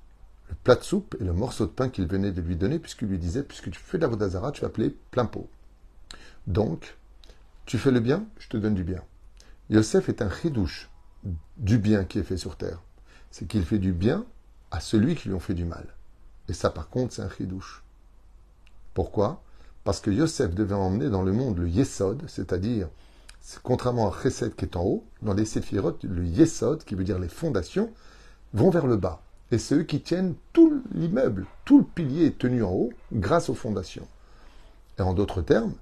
le 0.49 0.55
plat 0.57 0.75
de 0.75 0.83
soupe 0.83 1.17
et 1.21 1.25
le 1.25 1.33
morceau 1.33 1.67
de 1.67 1.71
pain 1.71 1.89
qu'il 1.89 2.07
venait 2.07 2.33
de 2.33 2.41
lui 2.41 2.57
donner, 2.57 2.79
puisqu'il 2.79 3.09
lui 3.09 3.19
disait, 3.19 3.43
puisque 3.43 3.71
tu 3.71 3.79
fais 3.79 3.99
de 3.99 4.03
la 4.03 4.09
Vodazara, 4.09 4.53
tu 4.53 4.61
vas 4.61 4.67
appeler 4.67 4.95
plein 5.11 5.25
pot. 5.25 5.49
Donc, 6.47 6.97
tu 7.67 7.79
fais 7.79 7.91
le 7.91 8.01
bien, 8.01 8.27
je 8.39 8.49
te 8.49 8.57
donne 8.57 8.75
du 8.75 8.85
bien. 8.85 9.03
Yosef 9.71 10.09
est 10.09 10.21
un 10.21 10.31
chidouche 10.31 10.91
du 11.57 11.79
bien 11.79 12.05
qui 12.05 12.19
est 12.19 12.25
fait 12.25 12.37
sur 12.37 12.57
terre. 12.57 12.83
C'est 13.31 13.47
qu'il 13.47 13.65
fait 13.65 13.79
du 13.79 13.93
bien 13.93 14.27
à 14.75 14.81
celui 14.81 15.15
qui 15.15 15.29
lui 15.29 15.37
ont 15.37 15.41
fait 15.41 15.55
du 15.55 15.65
mal. 15.65 15.87
Et 16.49 16.53
ça, 16.53 16.69
par 16.69 16.89
contre, 16.89 17.15
c'est 17.15 17.23
un 17.23 17.31
chidouche. 17.31 17.85
Pourquoi? 18.93 19.41
Parce 19.85 20.01
que 20.01 20.11
Yosef 20.11 20.53
devait 20.53 20.75
emmener 20.75 21.11
dans 21.11 21.23
le 21.23 21.31
monde 21.31 21.59
le 21.59 21.69
Yesod, 21.69 22.25
c'est-à-dire, 22.27 22.89
contrairement 23.63 24.11
à 24.11 24.23
Chesed 24.23 24.57
qui 24.57 24.65
est 24.65 24.77
en 24.77 24.83
haut, 24.83 25.05
dans 25.23 25.33
les 25.33 25.45
Séphirot, 25.45 25.97
le 26.03 26.25
Yesod, 26.25 26.83
qui 26.83 26.97
veut 26.97 27.05
dire 27.05 27.21
les 27.21 27.29
fondations, 27.29 27.93
vont 28.53 28.71
vers 28.71 28.89
le 28.89 28.97
bas. 28.97 29.23
Et 29.53 29.59
c'est 29.59 29.77
eux 29.77 29.85
qui 29.85 30.01
tiennent 30.01 30.35
tout 30.53 30.83
l'immeuble, 30.93 31.47
tout 31.65 31.79
le 31.79 31.85
pilier 31.85 32.27
est 32.27 32.39
tenu 32.39 32.65
en 32.65 32.73
haut 32.73 32.93
grâce 33.13 33.51
aux 33.51 33.55
fondations. 33.55 34.09
Et 34.99 35.03
en 35.03 35.15
d'autres 35.15 35.43
termes, 35.43 35.75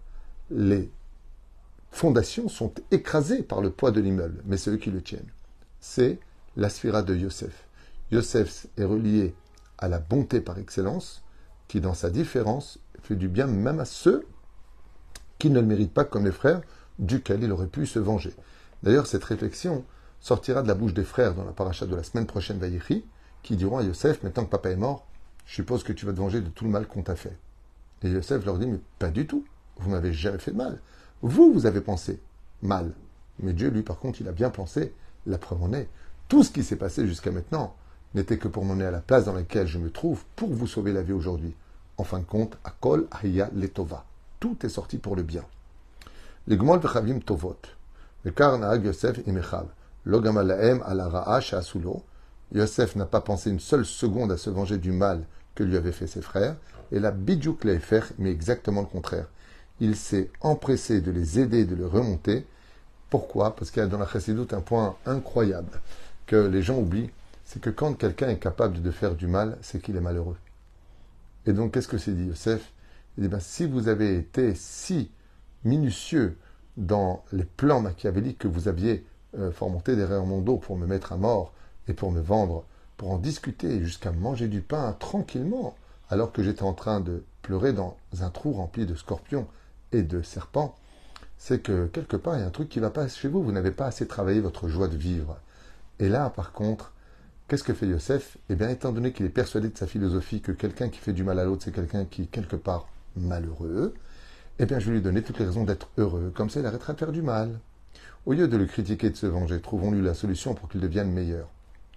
les 0.51 0.91
fondations 1.91 2.51
sont 2.51 2.75
écrasées 2.91 3.43
par 3.43 3.63
le 3.63 3.71
poids 3.71 3.91
de 3.91 4.03
l'immeuble, 4.03 4.43
mais 4.45 4.59
c'est 4.59 4.71
eux 4.71 4.77
qui 4.77 4.91
le 4.91 5.01
tiennent. 5.01 5.31
C'est 5.81 6.19
la 6.57 6.69
sphira 6.69 7.03
de 7.03 7.17
Yosef. 7.17 7.67
Yosef 8.13 8.67
est 8.77 8.85
relié 8.85 9.35
à 9.79 9.89
la 9.89 9.99
bonté 9.99 10.43
par 10.43 10.59
excellence, 10.59 11.23
qui 11.67 11.81
dans 11.81 11.95
sa 11.95 12.11
différence 12.11 12.79
fait 13.03 13.17
du 13.17 13.27
bien 13.27 13.47
même 13.47 13.81
à 13.81 13.87
ceux 13.87 14.27
qui 15.39 15.49
ne 15.49 15.59
le 15.59 15.67
méritent 15.67 15.95
pas 15.95 16.05
comme 16.05 16.27
les 16.27 16.33
frères, 16.33 16.61
duquel 16.99 17.43
il 17.43 17.51
aurait 17.51 17.69
pu 17.69 17.87
se 17.87 17.99
venger. 17.99 18.35
D'ailleurs, 18.83 19.07
cette 19.07 19.25
réflexion 19.25 19.85
sortira 20.21 20.63
de 20.63 20.69
la 20.69 20.75
bouche 20.75 20.93
des 20.93 21.05
frères 21.05 21.35
dans 21.35 21.45
la 21.45 21.53
paracha 21.53 21.87
de 21.87 21.97
la 21.97 22.03
semaine 22.03 22.27
prochaine 22.27 22.59
Vaïchi, 22.59 23.03
qui 23.43 23.57
diront 23.57 23.79
à 23.79 23.83
Yosef, 23.83 24.23
maintenant 24.23 24.45
que 24.45 24.51
papa 24.51 24.71
est 24.71 24.77
mort, 24.77 25.07
je 25.47 25.55
suppose 25.55 25.83
que 25.83 25.95
tu 25.95 26.05
vas 26.05 26.13
te 26.13 26.19
venger 26.19 26.43
de 26.43 26.51
tout 26.51 26.67
le 26.67 26.71
mal 26.71 26.87
qu'on 26.87 27.03
t'a 27.03 27.17
fait. 27.17 27.37
Et 28.03 28.11
Yosef 28.11 28.45
leur 28.45 28.59
dit, 28.59 28.67
mais 28.67 28.81
pas 28.99 29.09
du 29.09 29.27
tout, 29.27 29.45
vous 29.79 29.91
m'avez 29.91 30.13
jamais 30.13 30.39
fait 30.39 30.53
de 30.53 30.59
mal. 30.59 30.81
Vous, 31.23 31.51
vous 31.51 31.65
avez 31.65 31.81
pensé 31.81 32.21
mal. 32.61 32.93
Mais 33.39 33.55
Dieu, 33.55 33.71
lui, 33.71 33.83
par 33.83 33.99
contre, 33.99 34.21
il 34.21 34.29
a 34.29 34.33
bien 34.33 34.51
pensé, 34.51 34.95
la 35.25 35.39
preuve 35.39 35.63
en 35.63 35.73
est, 35.73 35.89
tout 36.29 36.43
ce 36.43 36.51
qui 36.51 36.63
s'est 36.63 36.77
passé 36.77 37.07
jusqu'à 37.07 37.31
maintenant 37.31 37.75
n'était 38.15 38.39
que 38.39 38.49
pour 38.49 38.65
m'emmener 38.65 38.87
à 38.87 38.91
la 38.91 39.01
place 39.01 39.25
dans 39.25 39.33
laquelle 39.33 39.67
je 39.67 39.79
me 39.79 39.91
trouve 39.91 40.25
pour 40.37 40.51
vous 40.51 40.67
sauver 40.67 40.93
la 40.93 41.03
vie 41.03 41.13
aujourd'hui. 41.13 41.55
En 41.97 42.05
fin 42.05 42.19
de 42.19 42.25
compte, 42.25 42.57
Akol 42.65 43.07
Aya 43.11 43.51
Letova. 43.55 44.05
Tout 44.41 44.57
est 44.65 44.69
sorti 44.69 44.99
pour 44.99 45.17
le 45.17 45.23
bien. 45.23 45.45
Les 46.47 46.57
Gmol 46.57 46.81
Vechavim 46.81 47.21
Tovot. 47.21 47.57
Le 48.25 48.31
Karnaag 48.31 48.85
Yosef 48.85 49.21
Imechav. 49.27 49.67
Logamalaem 50.05 50.83
ala 50.85 51.07
Asulo. 51.27 52.03
Yosef 52.53 52.97
n'a 52.97 53.07
pas 53.07 53.21
pensé 53.21 53.51
une 53.51 53.61
seule 53.61 53.85
seconde 53.85 54.33
à 54.33 54.37
se 54.37 54.51
venger 54.51 54.79
du 54.79 54.93
mal 54.93 55.23
que 55.55 55.63
lui 55.63 55.77
avaient 55.77 55.93
fait 55.93 56.07
ses 56.07 56.23
frères. 56.23 56.57
Et 56.91 56.99
la 56.99 57.11
Bidjouk 57.11 57.67
faire, 57.79 58.09
mais 58.19 58.31
exactement 58.31 58.81
le 58.81 58.87
contraire. 58.87 59.27
Il 59.81 59.97
s'est 59.97 60.31
empressé 60.41 61.01
de 61.01 61.11
les 61.11 61.41
aider, 61.41 61.65
de 61.65 61.75
les 61.75 61.85
remonter. 61.85 62.47
Pourquoi? 63.11 63.55
Parce 63.55 63.71
qu'il 63.71 63.83
y 63.83 63.85
a 63.85 63.89
dans 63.89 63.99
la 63.99 64.07
Chassidoute 64.07 64.53
un 64.55 64.61
point 64.61 64.97
incroyable 65.07 65.81
que 66.27 66.37
les 66.37 66.63
gens 66.63 66.79
oublient, 66.79 67.11
c'est 67.53 67.61
que 67.61 67.69
quand 67.69 67.93
quelqu'un 67.93 68.31
est 68.31 68.39
capable 68.39 68.81
de 68.81 68.91
faire 68.91 69.15
du 69.15 69.27
mal, 69.27 69.59
c'est 69.61 69.83
qu'il 69.83 69.95
est 69.97 70.01
malheureux. 70.01 70.39
Et 71.45 71.53
donc, 71.53 71.75
qu'est-ce 71.75 71.89
que 71.89 71.99
c'est 71.99 72.13
dit 72.13 72.25
Yosef? 72.25 72.73
Il 73.19 73.25
dit, 73.25 73.29
ben, 73.29 73.41
si 73.41 73.67
vous 73.67 73.89
avez 73.89 74.17
été 74.17 74.55
si 74.55 75.11
minutieux 75.63 76.39
dans 76.79 77.23
les 77.31 77.45
plans 77.45 77.83
machiavéliques 77.83 78.39
que 78.39 78.49
vous 78.49 78.69
aviez 78.69 79.05
euh, 79.39 79.53
derrière 79.87 80.25
mon 80.25 80.41
dos 80.41 80.57
pour 80.57 80.79
me 80.79 80.87
mettre 80.87 81.13
à 81.13 81.19
mort 81.19 81.53
et 81.89 81.93
pour 81.93 82.11
me 82.11 82.23
vendre, 82.23 82.65
pour 82.97 83.11
en 83.11 83.19
discuter 83.19 83.83
jusqu'à 83.85 84.13
manger 84.13 84.49
du 84.49 84.63
pain 84.63 84.97
tranquillement, 84.99 85.77
alors 86.09 86.33
que 86.33 86.43
j'étais 86.43 86.63
en 86.63 86.73
train 86.73 87.01
de 87.01 87.23
pleurer 87.43 87.75
dans 87.75 87.99
un 88.19 88.31
trou 88.31 88.53
rempli 88.53 88.87
de 88.87 88.95
scorpions 88.95 89.47
et 89.93 90.03
de 90.03 90.23
serpents, 90.23 90.75
c'est 91.37 91.61
que 91.61 91.87
quelque 91.87 92.17
part, 92.17 92.37
il 92.37 92.41
y 92.41 92.45
a 92.45 92.47
un 92.47 92.51
truc 92.51 92.71
qui 92.71 92.79
ne 92.79 92.85
va 92.85 92.91
pas 92.91 93.09
chez 93.09 93.29
vous. 93.29 93.43
Vous 93.43 93.53
n'avez 93.53 93.73
pas 93.73 93.87
assez 93.87 94.07
travaillé 94.07 94.41
votre 94.41 94.69
joie 94.69 94.89
de 94.89 94.97
vivre. 94.97 95.37
Et 95.99 96.09
là, 96.09 96.31
par 96.31 96.53
contre, 96.53 96.93
qu'est-ce 97.49 97.65
que 97.65 97.75
fait 97.75 97.87
Yosef? 97.87 98.39
Eh 98.49 98.55
bien, 98.55 98.69
étant 98.69 98.93
donné 98.93 99.13
qu'il 99.13 99.27
est 99.27 99.31
persuadé 99.31 99.69
de 99.69 99.77
sa 99.77 99.87
philosophie 99.87 100.41
que 100.41 100.53
quelqu'un 100.53 100.89
qui 100.89 100.99
fait 100.99 101.13
du 101.13 101.25
mal 101.25 101.39
à 101.39 101.45
l'autre, 101.45 101.65
c'est 101.65 101.75
quelqu'un 101.75 102.05
qui 102.05 102.23
est 102.23 102.27
quelque 102.27 102.57
part 102.57 102.89
malheureux, 103.17 103.95
eh 104.59 104.67
bien, 104.67 104.79
je 104.79 104.87
vais 104.87 104.93
lui 104.93 105.03
donner 105.03 105.23
toutes 105.23 105.39
les 105.39 105.47
raisons 105.47 105.65
d'être 105.65 105.89
heureux. 105.99 106.33
Comme 106.35 106.51
ça, 106.51 106.61
il 106.61 106.67
arrêtera 106.67 106.93
de 106.93 106.99
faire 106.99 107.13
du 107.13 107.23
mal. 107.23 107.59
Au 108.27 108.33
lieu 108.33 108.49
de 108.49 108.57
le 108.57 108.67
critiquer 108.67 109.09
et 109.09 109.11
de 109.11 109.17
se 109.17 109.27
venger, 109.27 109.61
trouvons-lui 109.61 110.03
la 110.03 110.15
solution 110.15 110.55
pour 110.55 110.69
qu'il 110.69 110.81
devienne 110.81 111.11
meilleur. 111.11 111.49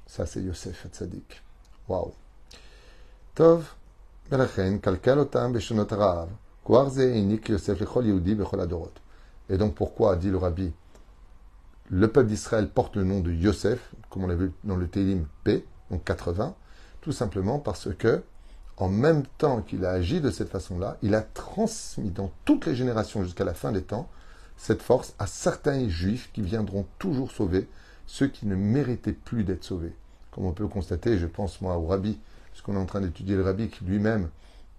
Ça, 0.08 0.26
c'est 0.26 0.42
Yosef 0.42 0.88
Tzadik. 0.92 1.44
Waouh. 1.88 2.14
Tov, 3.36 3.76
et 4.28 4.32
donc 9.58 9.76
pourquoi, 9.76 10.16
dit 10.16 10.32
le 10.32 10.38
rabbi, 10.38 10.74
le 11.92 12.08
peuple 12.08 12.28
d'Israël 12.28 12.70
porte 12.70 12.96
le 12.96 13.04
nom 13.04 13.20
de 13.20 13.32
Yosef, 13.32 13.94
comme 14.16 14.24
on 14.24 14.28
l'a 14.28 14.36
vu 14.36 14.54
dans 14.64 14.78
le 14.78 14.88
Télim 14.88 15.26
P, 15.44 15.66
donc 15.92 16.06
80, 16.06 16.56
tout 17.02 17.12
simplement 17.12 17.60
parce 17.60 17.94
que, 17.94 18.24
en 18.78 18.88
même 18.88 19.24
temps 19.38 19.62
qu'il 19.62 19.84
a 19.84 19.92
agi 19.92 20.22
de 20.22 20.32
cette 20.32 20.48
façon-là, 20.48 20.96
il 21.02 21.16
a 21.16 21.22
transmis 21.22 22.12
dans 22.12 22.32
toutes 22.46 22.66
les 22.66 22.76
générations 22.76 23.26
jusqu'à 23.26 23.44
la 23.44 23.54
fin 23.54 23.74
des 23.74 23.82
temps 23.82 24.08
cette 24.56 24.82
force 24.82 25.16
à 25.20 25.28
certains 25.28 25.90
juifs 25.90 26.30
qui 26.32 26.42
viendront 26.42 26.86
toujours 26.98 27.30
sauver 27.30 27.68
ceux 28.08 28.28
qui 28.28 28.46
ne 28.46 28.56
méritaient 28.56 29.12
plus 29.12 29.44
d'être 29.44 29.66
sauvés. 29.66 29.92
Comme 30.32 30.46
on 30.46 30.54
peut 30.54 30.68
constater, 30.68 31.18
je 31.18 31.28
pense 31.28 31.60
moi 31.60 31.76
au 31.76 31.86
rabbi, 31.86 32.18
puisqu'on 32.52 32.76
est 32.76 32.80
en 32.80 32.86
train 32.86 33.02
d'étudier 33.02 33.36
le 33.36 33.44
rabbi 33.44 33.68
qui 33.68 33.84
lui-même, 33.84 34.30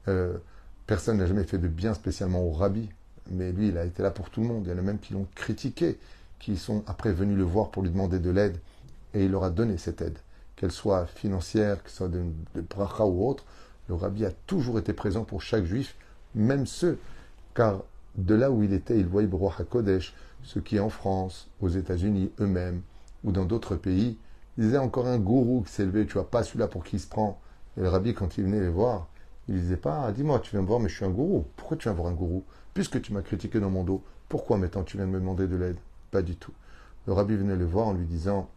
euh, 0.09 0.39
personne 0.87 1.19
n'a 1.19 1.27
jamais 1.27 1.45
fait 1.45 1.59
de 1.59 1.69
bien 1.69 1.93
spécialement 1.93 2.43
au 2.43 2.53
rabbi, 2.53 2.89
mais 3.31 3.53
lui, 3.53 3.69
il 3.69 3.77
a 3.77 3.85
été 3.85 4.03
là 4.03 4.11
pour 4.11 4.31
tout 4.31 4.41
le 4.41 4.47
monde. 4.47 4.63
Il 4.65 4.71
y 4.71 4.75
en 4.75 4.79
a 4.79 4.83
même 4.83 4.99
qui 4.99 5.13
l'ont 5.13 5.27
critiqué, 5.35 5.99
qui 6.39 6.57
sont 6.57 6.83
après 6.87 7.13
venus 7.13 7.37
le 7.37 7.45
voir 7.45 7.71
pour 7.71 7.83
lui 7.83 7.91
demander 7.91 8.19
de 8.19 8.31
l'aide, 8.31 8.59
et 9.15 9.25
il 9.25 9.31
leur 9.31 9.45
a 9.45 9.51
donné 9.51 9.79
cette 9.79 10.03
aide, 10.03 10.19
qu'elle 10.57 10.73
soit 10.73 11.07
financière, 11.07 11.83
qu'elle 11.83 11.93
soit 11.93 12.09
de, 12.09 12.23
bracha 12.71 13.05
ou 13.05 13.29
autre. 13.29 13.45
Le 13.89 13.95
rabbi 13.95 14.25
a 14.25 14.31
toujours 14.47 14.79
été 14.79 14.93
présent 14.93 15.25
pour 15.25 15.43
chaque 15.43 15.65
juif, 15.65 15.95
même 16.35 16.67
ceux, 16.67 16.99
car 17.55 17.83
de 18.17 18.35
là 18.35 18.51
où 18.51 18.63
il 18.63 18.73
était, 18.73 18.99
il 18.99 19.07
voyait 19.07 19.29
Baruch 19.29 19.61
HaKodesh, 19.61 20.15
ceux 20.43 20.61
qui 20.61 20.79
en 20.81 20.91
France, 20.91 21.49
aux 21.61 21.69
États-Unis 21.69 22.31
eux-mêmes, 22.41 22.83
ou 23.25 23.33
dans 23.33 23.45
d'autres 23.45 23.77
pays, 23.77 24.19
il 24.59 24.65
disait 24.65 24.79
encore 24.79 25.07
un 25.07 25.19
gourou 25.19 25.63
qui 25.63 25.73
s'est 25.73 25.85
levé, 25.85 26.07
tu 26.07 26.15
vois, 26.15 26.31
pas 26.31 26.43
celui-là 26.43 26.69
pour 26.69 26.85
qui 26.85 26.97
il 26.97 27.01
se 27.01 27.07
prend. 27.07 27.41
Et 27.77 27.83
le 27.83 27.89
rabbi, 27.89 28.15
quand 28.15 28.39
il 28.39 28.45
venait 28.45 28.61
les 28.61 28.69
voir, 28.69 29.09
il 29.49 29.61
disait 29.61 29.77
pas, 29.77 30.11
dis-moi, 30.13 30.41
tu 30.41 30.53
viens 30.53 30.63
me 30.63 30.67
voir, 30.67 30.81
mais 30.81 30.89
je 30.89 30.97
suis 30.97 31.05
un 31.05 31.11
gourou. 31.11 31.45
Pourquoi 31.57 31.77
tu 31.77 31.85
viens 31.85 31.93
voir 31.93 32.09
un 32.09 32.15
gourou 32.15 32.45
Puisque 32.75 33.01
tu 33.03 33.13
m'as 33.13 33.23
critiqué 33.23 33.61
dans 33.61 33.71
mon 33.71 33.85
dos, 33.85 34.03
pourquoi 34.29 34.57
maintenant 34.57 34.83
tu 34.83 34.97
viens 34.97 35.07
de 35.07 35.13
me 35.13 35.21
demander 35.21 35.47
de 35.47 35.57
l'aide? 35.57 35.77
Pas 36.11 36.23
du 36.23 36.37
tout. 36.37 36.53
Le 37.07 37.13
rabbi 37.13 37.37
venait 37.37 37.57
le 37.57 37.65
voir 37.65 37.89
en 37.89 37.93
lui 37.93 38.07
disant, 38.07 38.49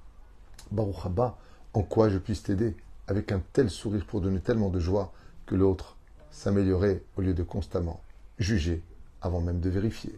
Baruch 0.72 1.06
Haba, 1.06 1.38
en 1.74 1.84
quoi 1.84 2.10
je 2.10 2.18
puisse 2.18 2.44
t'aider 2.44 2.76
Avec 3.08 3.32
un 3.32 3.42
tel 3.54 3.70
sourire 3.70 4.06
pour 4.06 4.22
donner 4.22 4.40
tellement 4.40 4.70
de 4.70 4.80
joie 4.80 5.14
que 5.46 5.56
l'autre 5.56 5.98
s'améliorait 6.32 7.04
au 7.18 7.22
lieu 7.22 7.34
de 7.34 7.44
constamment 7.44 8.02
juger 8.40 8.82
avant 9.22 9.42
même 9.42 9.60
de 9.60 9.70
vérifier. 9.70 10.18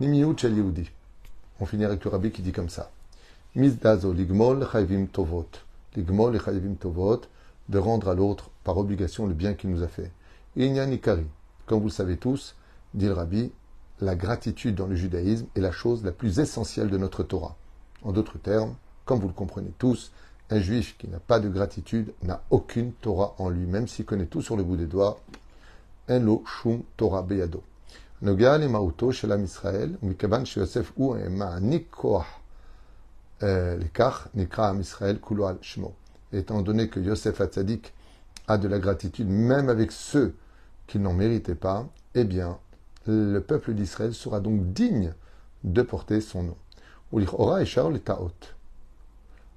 Nimiou 0.00 0.34
Yehudi. 0.40 0.90
On 1.60 1.66
finit 1.66 1.84
avec 1.84 2.04
le 2.04 2.10
rabbi 2.10 2.30
qui 2.30 2.42
dit 2.42 2.52
comme 2.52 2.68
ça. 2.68 2.90
Mizdazo 3.54 4.12
ligmol 4.12 4.66
chayvim 4.70 5.06
tovot. 5.06 5.48
Ligmol 5.96 6.40
chayvim 6.40 6.74
tovot 6.74 7.22
de 7.68 7.78
rendre 7.78 8.08
à 8.08 8.14
l'autre 8.14 8.50
par 8.64 8.78
obligation 8.78 9.26
le 9.26 9.34
bien 9.34 9.54
qu'il 9.54 9.70
nous 9.70 9.82
a 9.82 9.88
fait. 9.88 10.10
Ikari, 10.56 11.26
comme 11.66 11.80
vous 11.80 11.86
le 11.86 11.92
savez 11.92 12.16
tous, 12.16 12.54
dit 12.94 13.06
le 13.06 13.12
rabbi, 13.12 13.52
la 14.00 14.14
gratitude 14.14 14.74
dans 14.74 14.86
le 14.86 14.96
judaïsme 14.96 15.46
est 15.54 15.60
la 15.60 15.72
chose 15.72 16.04
la 16.04 16.12
plus 16.12 16.40
essentielle 16.40 16.90
de 16.90 16.98
notre 16.98 17.22
Torah. 17.22 17.56
En 18.02 18.12
d'autres 18.12 18.38
termes, 18.38 18.74
comme 19.11 19.19
vous 19.19 19.27
le 19.27 19.33
comprenez 19.33 19.71
tous, 19.77 20.11
un 20.49 20.59
juif 20.59 20.95
qui 20.97 21.07
n'a 21.07 21.19
pas 21.19 21.39
de 21.39 21.49
gratitude 21.49 22.13
n'a 22.23 22.41
aucune 22.49 22.91
Torah 22.93 23.35
en 23.37 23.49
lui, 23.49 23.65
même 23.65 23.87
s'il 23.87 24.05
connaît 24.05 24.25
tout 24.25 24.41
sur 24.41 24.55
le 24.57 24.63
bout 24.63 24.77
des 24.77 24.85
doigts. 24.85 25.19
En 26.09 26.19
lo 26.19 26.43
shum 26.45 26.83
Torah 26.95 27.23
beyado. 27.23 27.61
נוגע 28.21 28.57
למהותו 28.57 29.13
של 29.13 29.31
עם 29.31 29.43
ישראל, 29.43 29.95
ומכיוון 30.03 30.45
שיוסף 30.45 30.91
הוא 30.95 31.17
מעניק 31.29 31.87
כוח 31.89 32.25
לכך, 33.79 34.27
נקרא 34.35 34.69
עם 34.69 34.79
ישראל 34.79 35.17
כולו 35.21 35.47
על 35.47 35.57
שמו 35.61 35.91
étant 36.33 36.61
donné 36.61 36.89
que 36.89 36.99
Yosef 36.99 37.41
Hatzadik 37.41 37.93
a 38.47 38.57
de 38.57 38.67
la 38.67 38.79
gratitude 38.79 39.29
même 39.29 39.69
avec 39.69 39.91
ceux 39.91 40.35
qui 40.87 40.99
n'en 40.99 41.13
méritaient 41.13 41.55
pas, 41.55 41.87
eh 42.15 42.23
bien, 42.23 42.57
le 43.05 43.39
peuple 43.39 43.73
d'Israël 43.73 44.13
sera 44.13 44.39
donc 44.39 44.73
digne 44.73 45.13
de 45.63 45.81
porter 45.81 46.21
son 46.21 46.43
nom. 46.43 46.57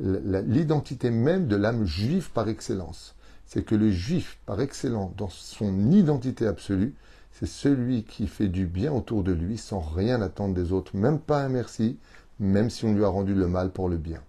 l'identité 0.00 1.10
même 1.10 1.46
de 1.46 1.56
l'âme 1.56 1.84
juive 1.84 2.30
par 2.30 2.48
excellence. 2.48 3.14
C'est 3.46 3.64
que 3.64 3.74
le 3.74 3.90
juif 3.90 4.38
par 4.46 4.60
excellence, 4.60 5.14
dans 5.16 5.28
son 5.28 5.90
identité 5.90 6.46
absolue, 6.46 6.94
c'est 7.32 7.46
celui 7.46 8.04
qui 8.04 8.26
fait 8.26 8.48
du 8.48 8.66
bien 8.66 8.92
autour 8.92 9.22
de 9.22 9.32
lui 9.32 9.58
sans 9.58 9.80
rien 9.80 10.22
attendre 10.22 10.54
des 10.54 10.72
autres, 10.72 10.96
même 10.96 11.18
pas 11.18 11.42
un 11.42 11.48
merci, 11.48 11.98
même 12.38 12.70
si 12.70 12.84
on 12.84 12.94
lui 12.94 13.04
a 13.04 13.08
rendu 13.08 13.34
le 13.34 13.48
mal 13.48 13.70
pour 13.70 13.88
le 13.88 13.96
bien. 13.96 14.20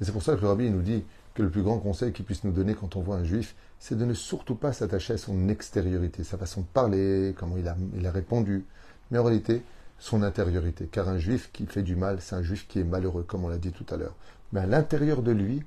Et 0.00 0.04
C'est 0.04 0.12
pour 0.12 0.22
ça 0.22 0.36
que 0.36 0.40
le 0.40 0.48
rabbi 0.48 0.70
nous 0.70 0.82
dit 0.82 1.04
que 1.34 1.42
le 1.42 1.50
plus 1.50 1.62
grand 1.62 1.78
conseil 1.78 2.12
qu'il 2.12 2.24
puisse 2.24 2.44
nous 2.44 2.52
donner 2.52 2.74
quand 2.74 2.96
on 2.96 3.00
voit 3.00 3.16
un 3.16 3.24
juif, 3.24 3.54
c'est 3.80 3.98
de 3.98 4.04
ne 4.04 4.14
surtout 4.14 4.54
pas 4.54 4.72
s'attacher 4.72 5.14
à 5.14 5.18
son 5.18 5.48
extériorité, 5.48 6.22
sa 6.22 6.38
façon 6.38 6.60
de 6.62 6.66
parler, 6.66 7.34
comment 7.36 7.56
il 7.56 7.66
a, 8.06 8.10
répondu, 8.10 8.64
mais 9.10 9.18
en 9.18 9.24
réalité, 9.24 9.62
son 9.98 10.22
intériorité. 10.22 10.88
Car 10.90 11.08
un 11.08 11.18
juif 11.18 11.50
qui 11.52 11.66
fait 11.66 11.82
du 11.82 11.96
mal, 11.96 12.18
c'est 12.20 12.36
un 12.36 12.42
juif 12.42 12.66
qui 12.68 12.78
est 12.78 12.84
malheureux, 12.84 13.24
comme 13.24 13.44
on 13.44 13.48
l'a 13.48 13.58
dit 13.58 13.72
tout 13.72 13.86
à 13.92 13.96
l'heure. 13.96 14.14
Mais 14.52 14.60
à 14.60 14.66
l'intérieur 14.66 15.22
de 15.22 15.32
lui, 15.32 15.62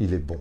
il 0.00 0.12
est 0.12 0.18
bon. 0.18 0.40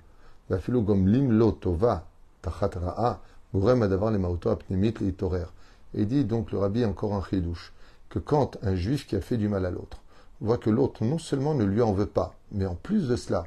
ואפילו 0.50 0.82
גומלים 0.82 1.32
לו 1.32 1.50
טובה 1.50 1.98
תחת 2.40 2.76
רעה, 2.76 3.14
גורם 3.54 3.82
הדבר 3.82 4.10
למהותו 4.10 4.52
הפנימית 4.52 5.00
להתעורר. 5.00 5.46
Et 5.94 6.06
dit 6.06 6.24
donc 6.24 6.52
le 6.52 6.58
rabbi 6.58 6.84
encore 6.84 7.14
un 7.14 7.22
chidouche, 7.22 7.72
que 8.10 8.18
quand 8.18 8.56
un 8.62 8.74
juif 8.74 9.06
qui 9.06 9.16
a 9.16 9.20
fait 9.20 9.36
du 9.36 9.48
mal 9.48 9.64
à 9.64 9.70
l'autre 9.70 9.98
voit 10.40 10.58
que 10.58 10.70
l'autre 10.70 11.04
non 11.04 11.18
seulement 11.18 11.54
ne 11.54 11.64
lui 11.64 11.82
en 11.82 11.92
veut 11.92 12.06
pas, 12.06 12.34
mais 12.52 12.66
en 12.66 12.74
plus 12.74 13.08
de 13.08 13.16
cela 13.16 13.46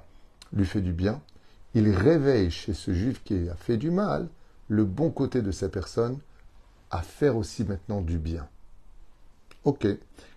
lui 0.54 0.66
fait 0.66 0.82
du 0.82 0.94
bien, 0.94 1.20
il 1.74 1.90
réveille 1.90 2.52
chez 2.52 2.74
ce 2.74 2.94
juif 2.94 3.22
qui 3.24 3.50
a 3.50 3.56
fait 3.56 3.78
du 3.78 3.92
mal 3.92 4.28
le 4.70 4.86
bon 4.86 5.10
côté 5.12 5.42
de 5.42 5.52
sa 5.52 5.70
personne 5.70 6.18
à 6.90 7.02
faire 7.02 7.36
aussi 7.36 7.64
maintenant 7.66 8.02
du 8.02 8.18
bien. 8.18 8.48
Ok, 9.66 9.86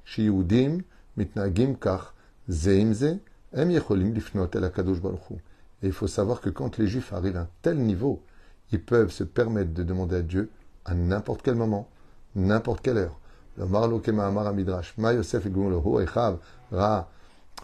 שיהודים 0.05 0.81
מתנהגים 1.17 1.75
כך 1.75 2.13
זה 2.13 2.14
et 2.50 2.88
il 5.88 5.92
faut 5.92 6.08
savoir 6.08 6.42
que 6.42 6.50
quand 6.50 6.78
les 6.78 6.88
Juifs 6.88 7.14
arrivent 7.14 7.38
à 7.38 7.42
un 7.42 7.48
tel 7.62 7.78
niveau, 7.78 8.22
ils 8.72 8.82
peuvent 8.82 9.12
se 9.12 9.24
permettre 9.24 9.74
de 9.74 9.84
demander 9.84 10.18
à 10.18 10.22
Dieu 10.22 10.50
à 10.86 10.94
n'importe 10.94 11.42
quel 11.42 11.56
moment, 11.56 11.90
n'importe 12.36 12.82
quelle 12.82 12.98
heure. 12.98 13.20
Le 13.58 13.66
Marlo 13.66 14.02
Midrash, 14.54 14.94
Ma 14.98 15.14
Yosef 15.14 15.46
Echav, 15.46 16.38
Ra, 16.72 17.10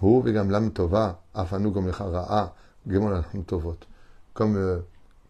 Hu 0.02 0.22
Vegam 0.24 0.50
Lam 0.50 0.72
Tova, 0.72 1.22
Afanu 1.34 1.72
Gom 1.72 1.88
Lecha 1.88 2.06
Ra'a, 2.06 2.56
Tovot. 3.46 3.78
Comme, 4.34 4.56
euh, 4.56 4.80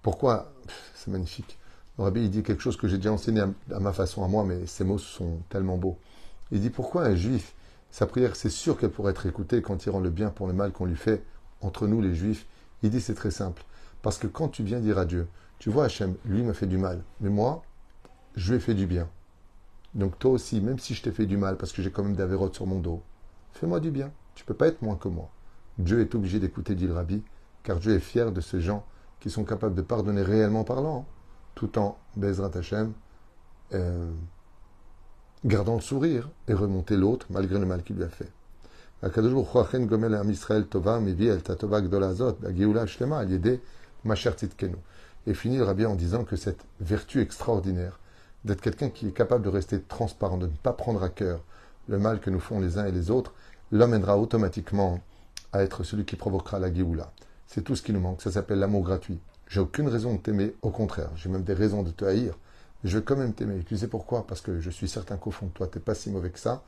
pourquoi, 0.01 0.51
c'est 0.95 1.11
magnifique. 1.11 1.57
Le 1.97 2.05
Rabbi, 2.05 2.21
il 2.21 2.29
dit 2.29 2.43
quelque 2.43 2.61
chose 2.61 2.77
que 2.77 2.87
j'ai 2.87 2.97
déjà 2.97 3.11
enseigné 3.11 3.41
à, 3.41 3.49
à 3.75 3.79
ma 3.79 3.91
façon, 3.91 4.23
à 4.23 4.27
moi, 4.27 4.45
mais 4.45 4.65
ces 4.67 4.83
mots 4.83 4.99
sont 4.99 5.39
tellement 5.49 5.77
beaux. 5.77 5.97
Il 6.51 6.61
dit 6.61 6.69
pourquoi 6.69 7.05
un 7.05 7.15
juif 7.15 7.53
sa 7.91 8.07
prière, 8.07 8.35
c'est 8.35 8.49
sûr 8.49 8.77
qu'elle 8.77 8.89
pourrait 8.89 9.11
être 9.11 9.25
écoutée 9.25 9.61
quand 9.61 9.85
il 9.85 9.89
rend 9.89 9.99
le 9.99 10.09
bien 10.09 10.29
pour 10.29 10.47
le 10.47 10.53
mal 10.53 10.71
qu'on 10.71 10.85
lui 10.85 10.95
fait 10.95 11.23
entre 11.59 11.87
nous 11.87 12.01
les 12.01 12.15
juifs. 12.15 12.47
Il 12.83 12.89
dit 12.89 13.01
c'est 13.01 13.15
très 13.15 13.31
simple. 13.31 13.63
Parce 14.01 14.17
que 14.17 14.27
quand 14.27 14.47
tu 14.47 14.63
viens 14.63 14.79
dire 14.79 14.97
à 14.97 15.05
Dieu, 15.05 15.27
tu 15.59 15.69
vois 15.69 15.85
Hachem, 15.85 16.15
lui 16.25 16.41
m'a 16.41 16.53
fait 16.53 16.65
du 16.65 16.77
mal, 16.77 17.03
mais 17.19 17.29
moi, 17.29 17.63
je 18.35 18.51
lui 18.51 18.57
ai 18.57 18.59
fait 18.61 18.73
du 18.73 18.87
bien. 18.87 19.07
Donc 19.93 20.17
toi 20.17 20.31
aussi, 20.31 20.61
même 20.61 20.79
si 20.79 20.95
je 20.95 21.03
t'ai 21.03 21.11
fait 21.11 21.25
du 21.25 21.37
mal, 21.37 21.57
parce 21.57 21.73
que 21.73 21.81
j'ai 21.81 21.91
quand 21.91 22.03
même 22.03 22.15
des 22.15 22.23
avérotes 22.23 22.55
sur 22.55 22.65
mon 22.65 22.79
dos, 22.79 23.03
fais-moi 23.53 23.79
du 23.79 23.91
bien. 23.91 24.11
Tu 24.35 24.45
peux 24.45 24.53
pas 24.53 24.67
être 24.67 24.81
moins 24.81 24.95
que 24.95 25.09
moi. 25.09 25.29
Dieu 25.77 25.99
est 25.99 26.15
obligé 26.15 26.39
d'écouter, 26.39 26.75
dit 26.75 26.87
le 26.87 26.93
rabbi, 26.93 27.21
car 27.63 27.77
Dieu 27.77 27.93
est 27.93 27.99
fier 27.99 28.31
de 28.31 28.41
ces 28.41 28.61
gens 28.61 28.85
qui 29.19 29.29
sont 29.29 29.43
capables 29.43 29.75
de 29.75 29.81
pardonner 29.81 30.21
réellement 30.21 30.63
parlant, 30.63 31.05
tout 31.55 31.77
en 31.77 31.97
Bezrat 32.15 32.51
Hachem, 32.55 32.93
euh, 33.73 34.09
gardant 35.45 35.75
le 35.75 35.81
sourire 35.81 36.29
et 36.47 36.53
remonter 36.53 36.95
l'autre 36.95 37.25
malgré 37.29 37.59
le 37.59 37.65
mal 37.65 37.83
qu'il 37.83 37.95
lui 37.95 38.03
a 38.03 38.09
fait. 38.09 38.29
Et 45.27 45.33
finit 45.33 45.57
le 45.57 45.63
rabbi 45.63 45.85
en 45.85 45.95
disant 45.95 46.23
que 46.23 46.35
cette 46.35 46.63
vertu 46.79 47.21
extraordinaire 47.21 47.99
d'être 48.45 48.61
quelqu'un 48.61 48.89
qui 48.89 49.07
est 49.07 49.11
capable 49.11 49.43
de 49.43 49.49
rester 49.49 49.81
transparent, 49.81 50.37
de 50.37 50.47
ne 50.47 50.51
pas 50.51 50.73
prendre 50.73 51.03
à 51.03 51.09
cœur 51.09 51.41
le 51.87 51.97
mal 51.97 52.19
que 52.19 52.29
nous 52.29 52.39
font 52.39 52.59
les 52.59 52.77
uns 52.77 52.85
et 52.85 52.91
les 52.91 53.11
autres, 53.11 53.33
l'emmènera 53.71 54.17
automatiquement 54.17 54.99
à 55.53 55.63
être 55.63 55.83
celui 55.83 56.05
qui 56.05 56.15
provoquera 56.15 56.59
la 56.59 56.73
Géoula. 56.73 57.11
C'est 57.47 57.63
tout 57.63 57.75
ce 57.75 57.81
qui 57.81 57.93
nous 57.93 57.99
manque. 57.99 58.21
Ça 58.21 58.31
s'appelle 58.31 58.59
l'amour 58.59 58.83
gratuit. 58.83 59.19
J'ai 59.47 59.59
aucune 59.59 59.87
raison 59.87 60.13
de 60.13 60.19
t'aimer, 60.19 60.55
au 60.61 60.69
contraire. 60.69 61.09
J'ai 61.15 61.29
même 61.29 61.43
des 61.43 61.53
raisons 61.53 61.83
de 61.83 61.91
te 61.91 62.05
haïr 62.05 62.33
je 62.83 62.97
vais 62.97 63.03
quand 63.03 63.15
même 63.15 63.33
t'aimer. 63.33 63.63
Tu 63.63 63.77
sais 63.77 63.87
pourquoi? 63.87 64.25
Parce 64.27 64.41
que 64.41 64.59
je 64.59 64.69
suis 64.69 64.87
certain 64.87 65.17
qu'au 65.17 65.31
fond 65.31 65.47
de 65.47 65.51
toi, 65.51 65.67
tu 65.67 65.77
n'es 65.77 65.83
pas 65.83 65.95
si 65.95 66.09
mauvais 66.09 66.29
que 66.29 66.39
ça, 66.39 66.63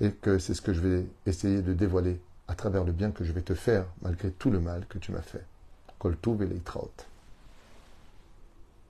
et 0.00 0.10
que 0.10 0.38
c'est 0.38 0.54
ce 0.54 0.62
que 0.62 0.72
je 0.72 0.80
vais 0.80 1.06
essayer 1.26 1.62
de 1.62 1.72
dévoiler 1.72 2.20
à 2.48 2.54
travers 2.54 2.84
le 2.84 2.92
bien 2.92 3.10
que 3.10 3.24
je 3.24 3.32
vais 3.32 3.42
te 3.42 3.54
faire, 3.54 3.86
malgré 4.02 4.30
tout 4.30 4.50
le 4.50 4.60
mal 4.60 4.86
que 4.88 4.98
tu 4.98 5.12
m'as 5.12 5.22
fait. 5.22 5.44
Kol 5.98 6.16
et 6.42 7.15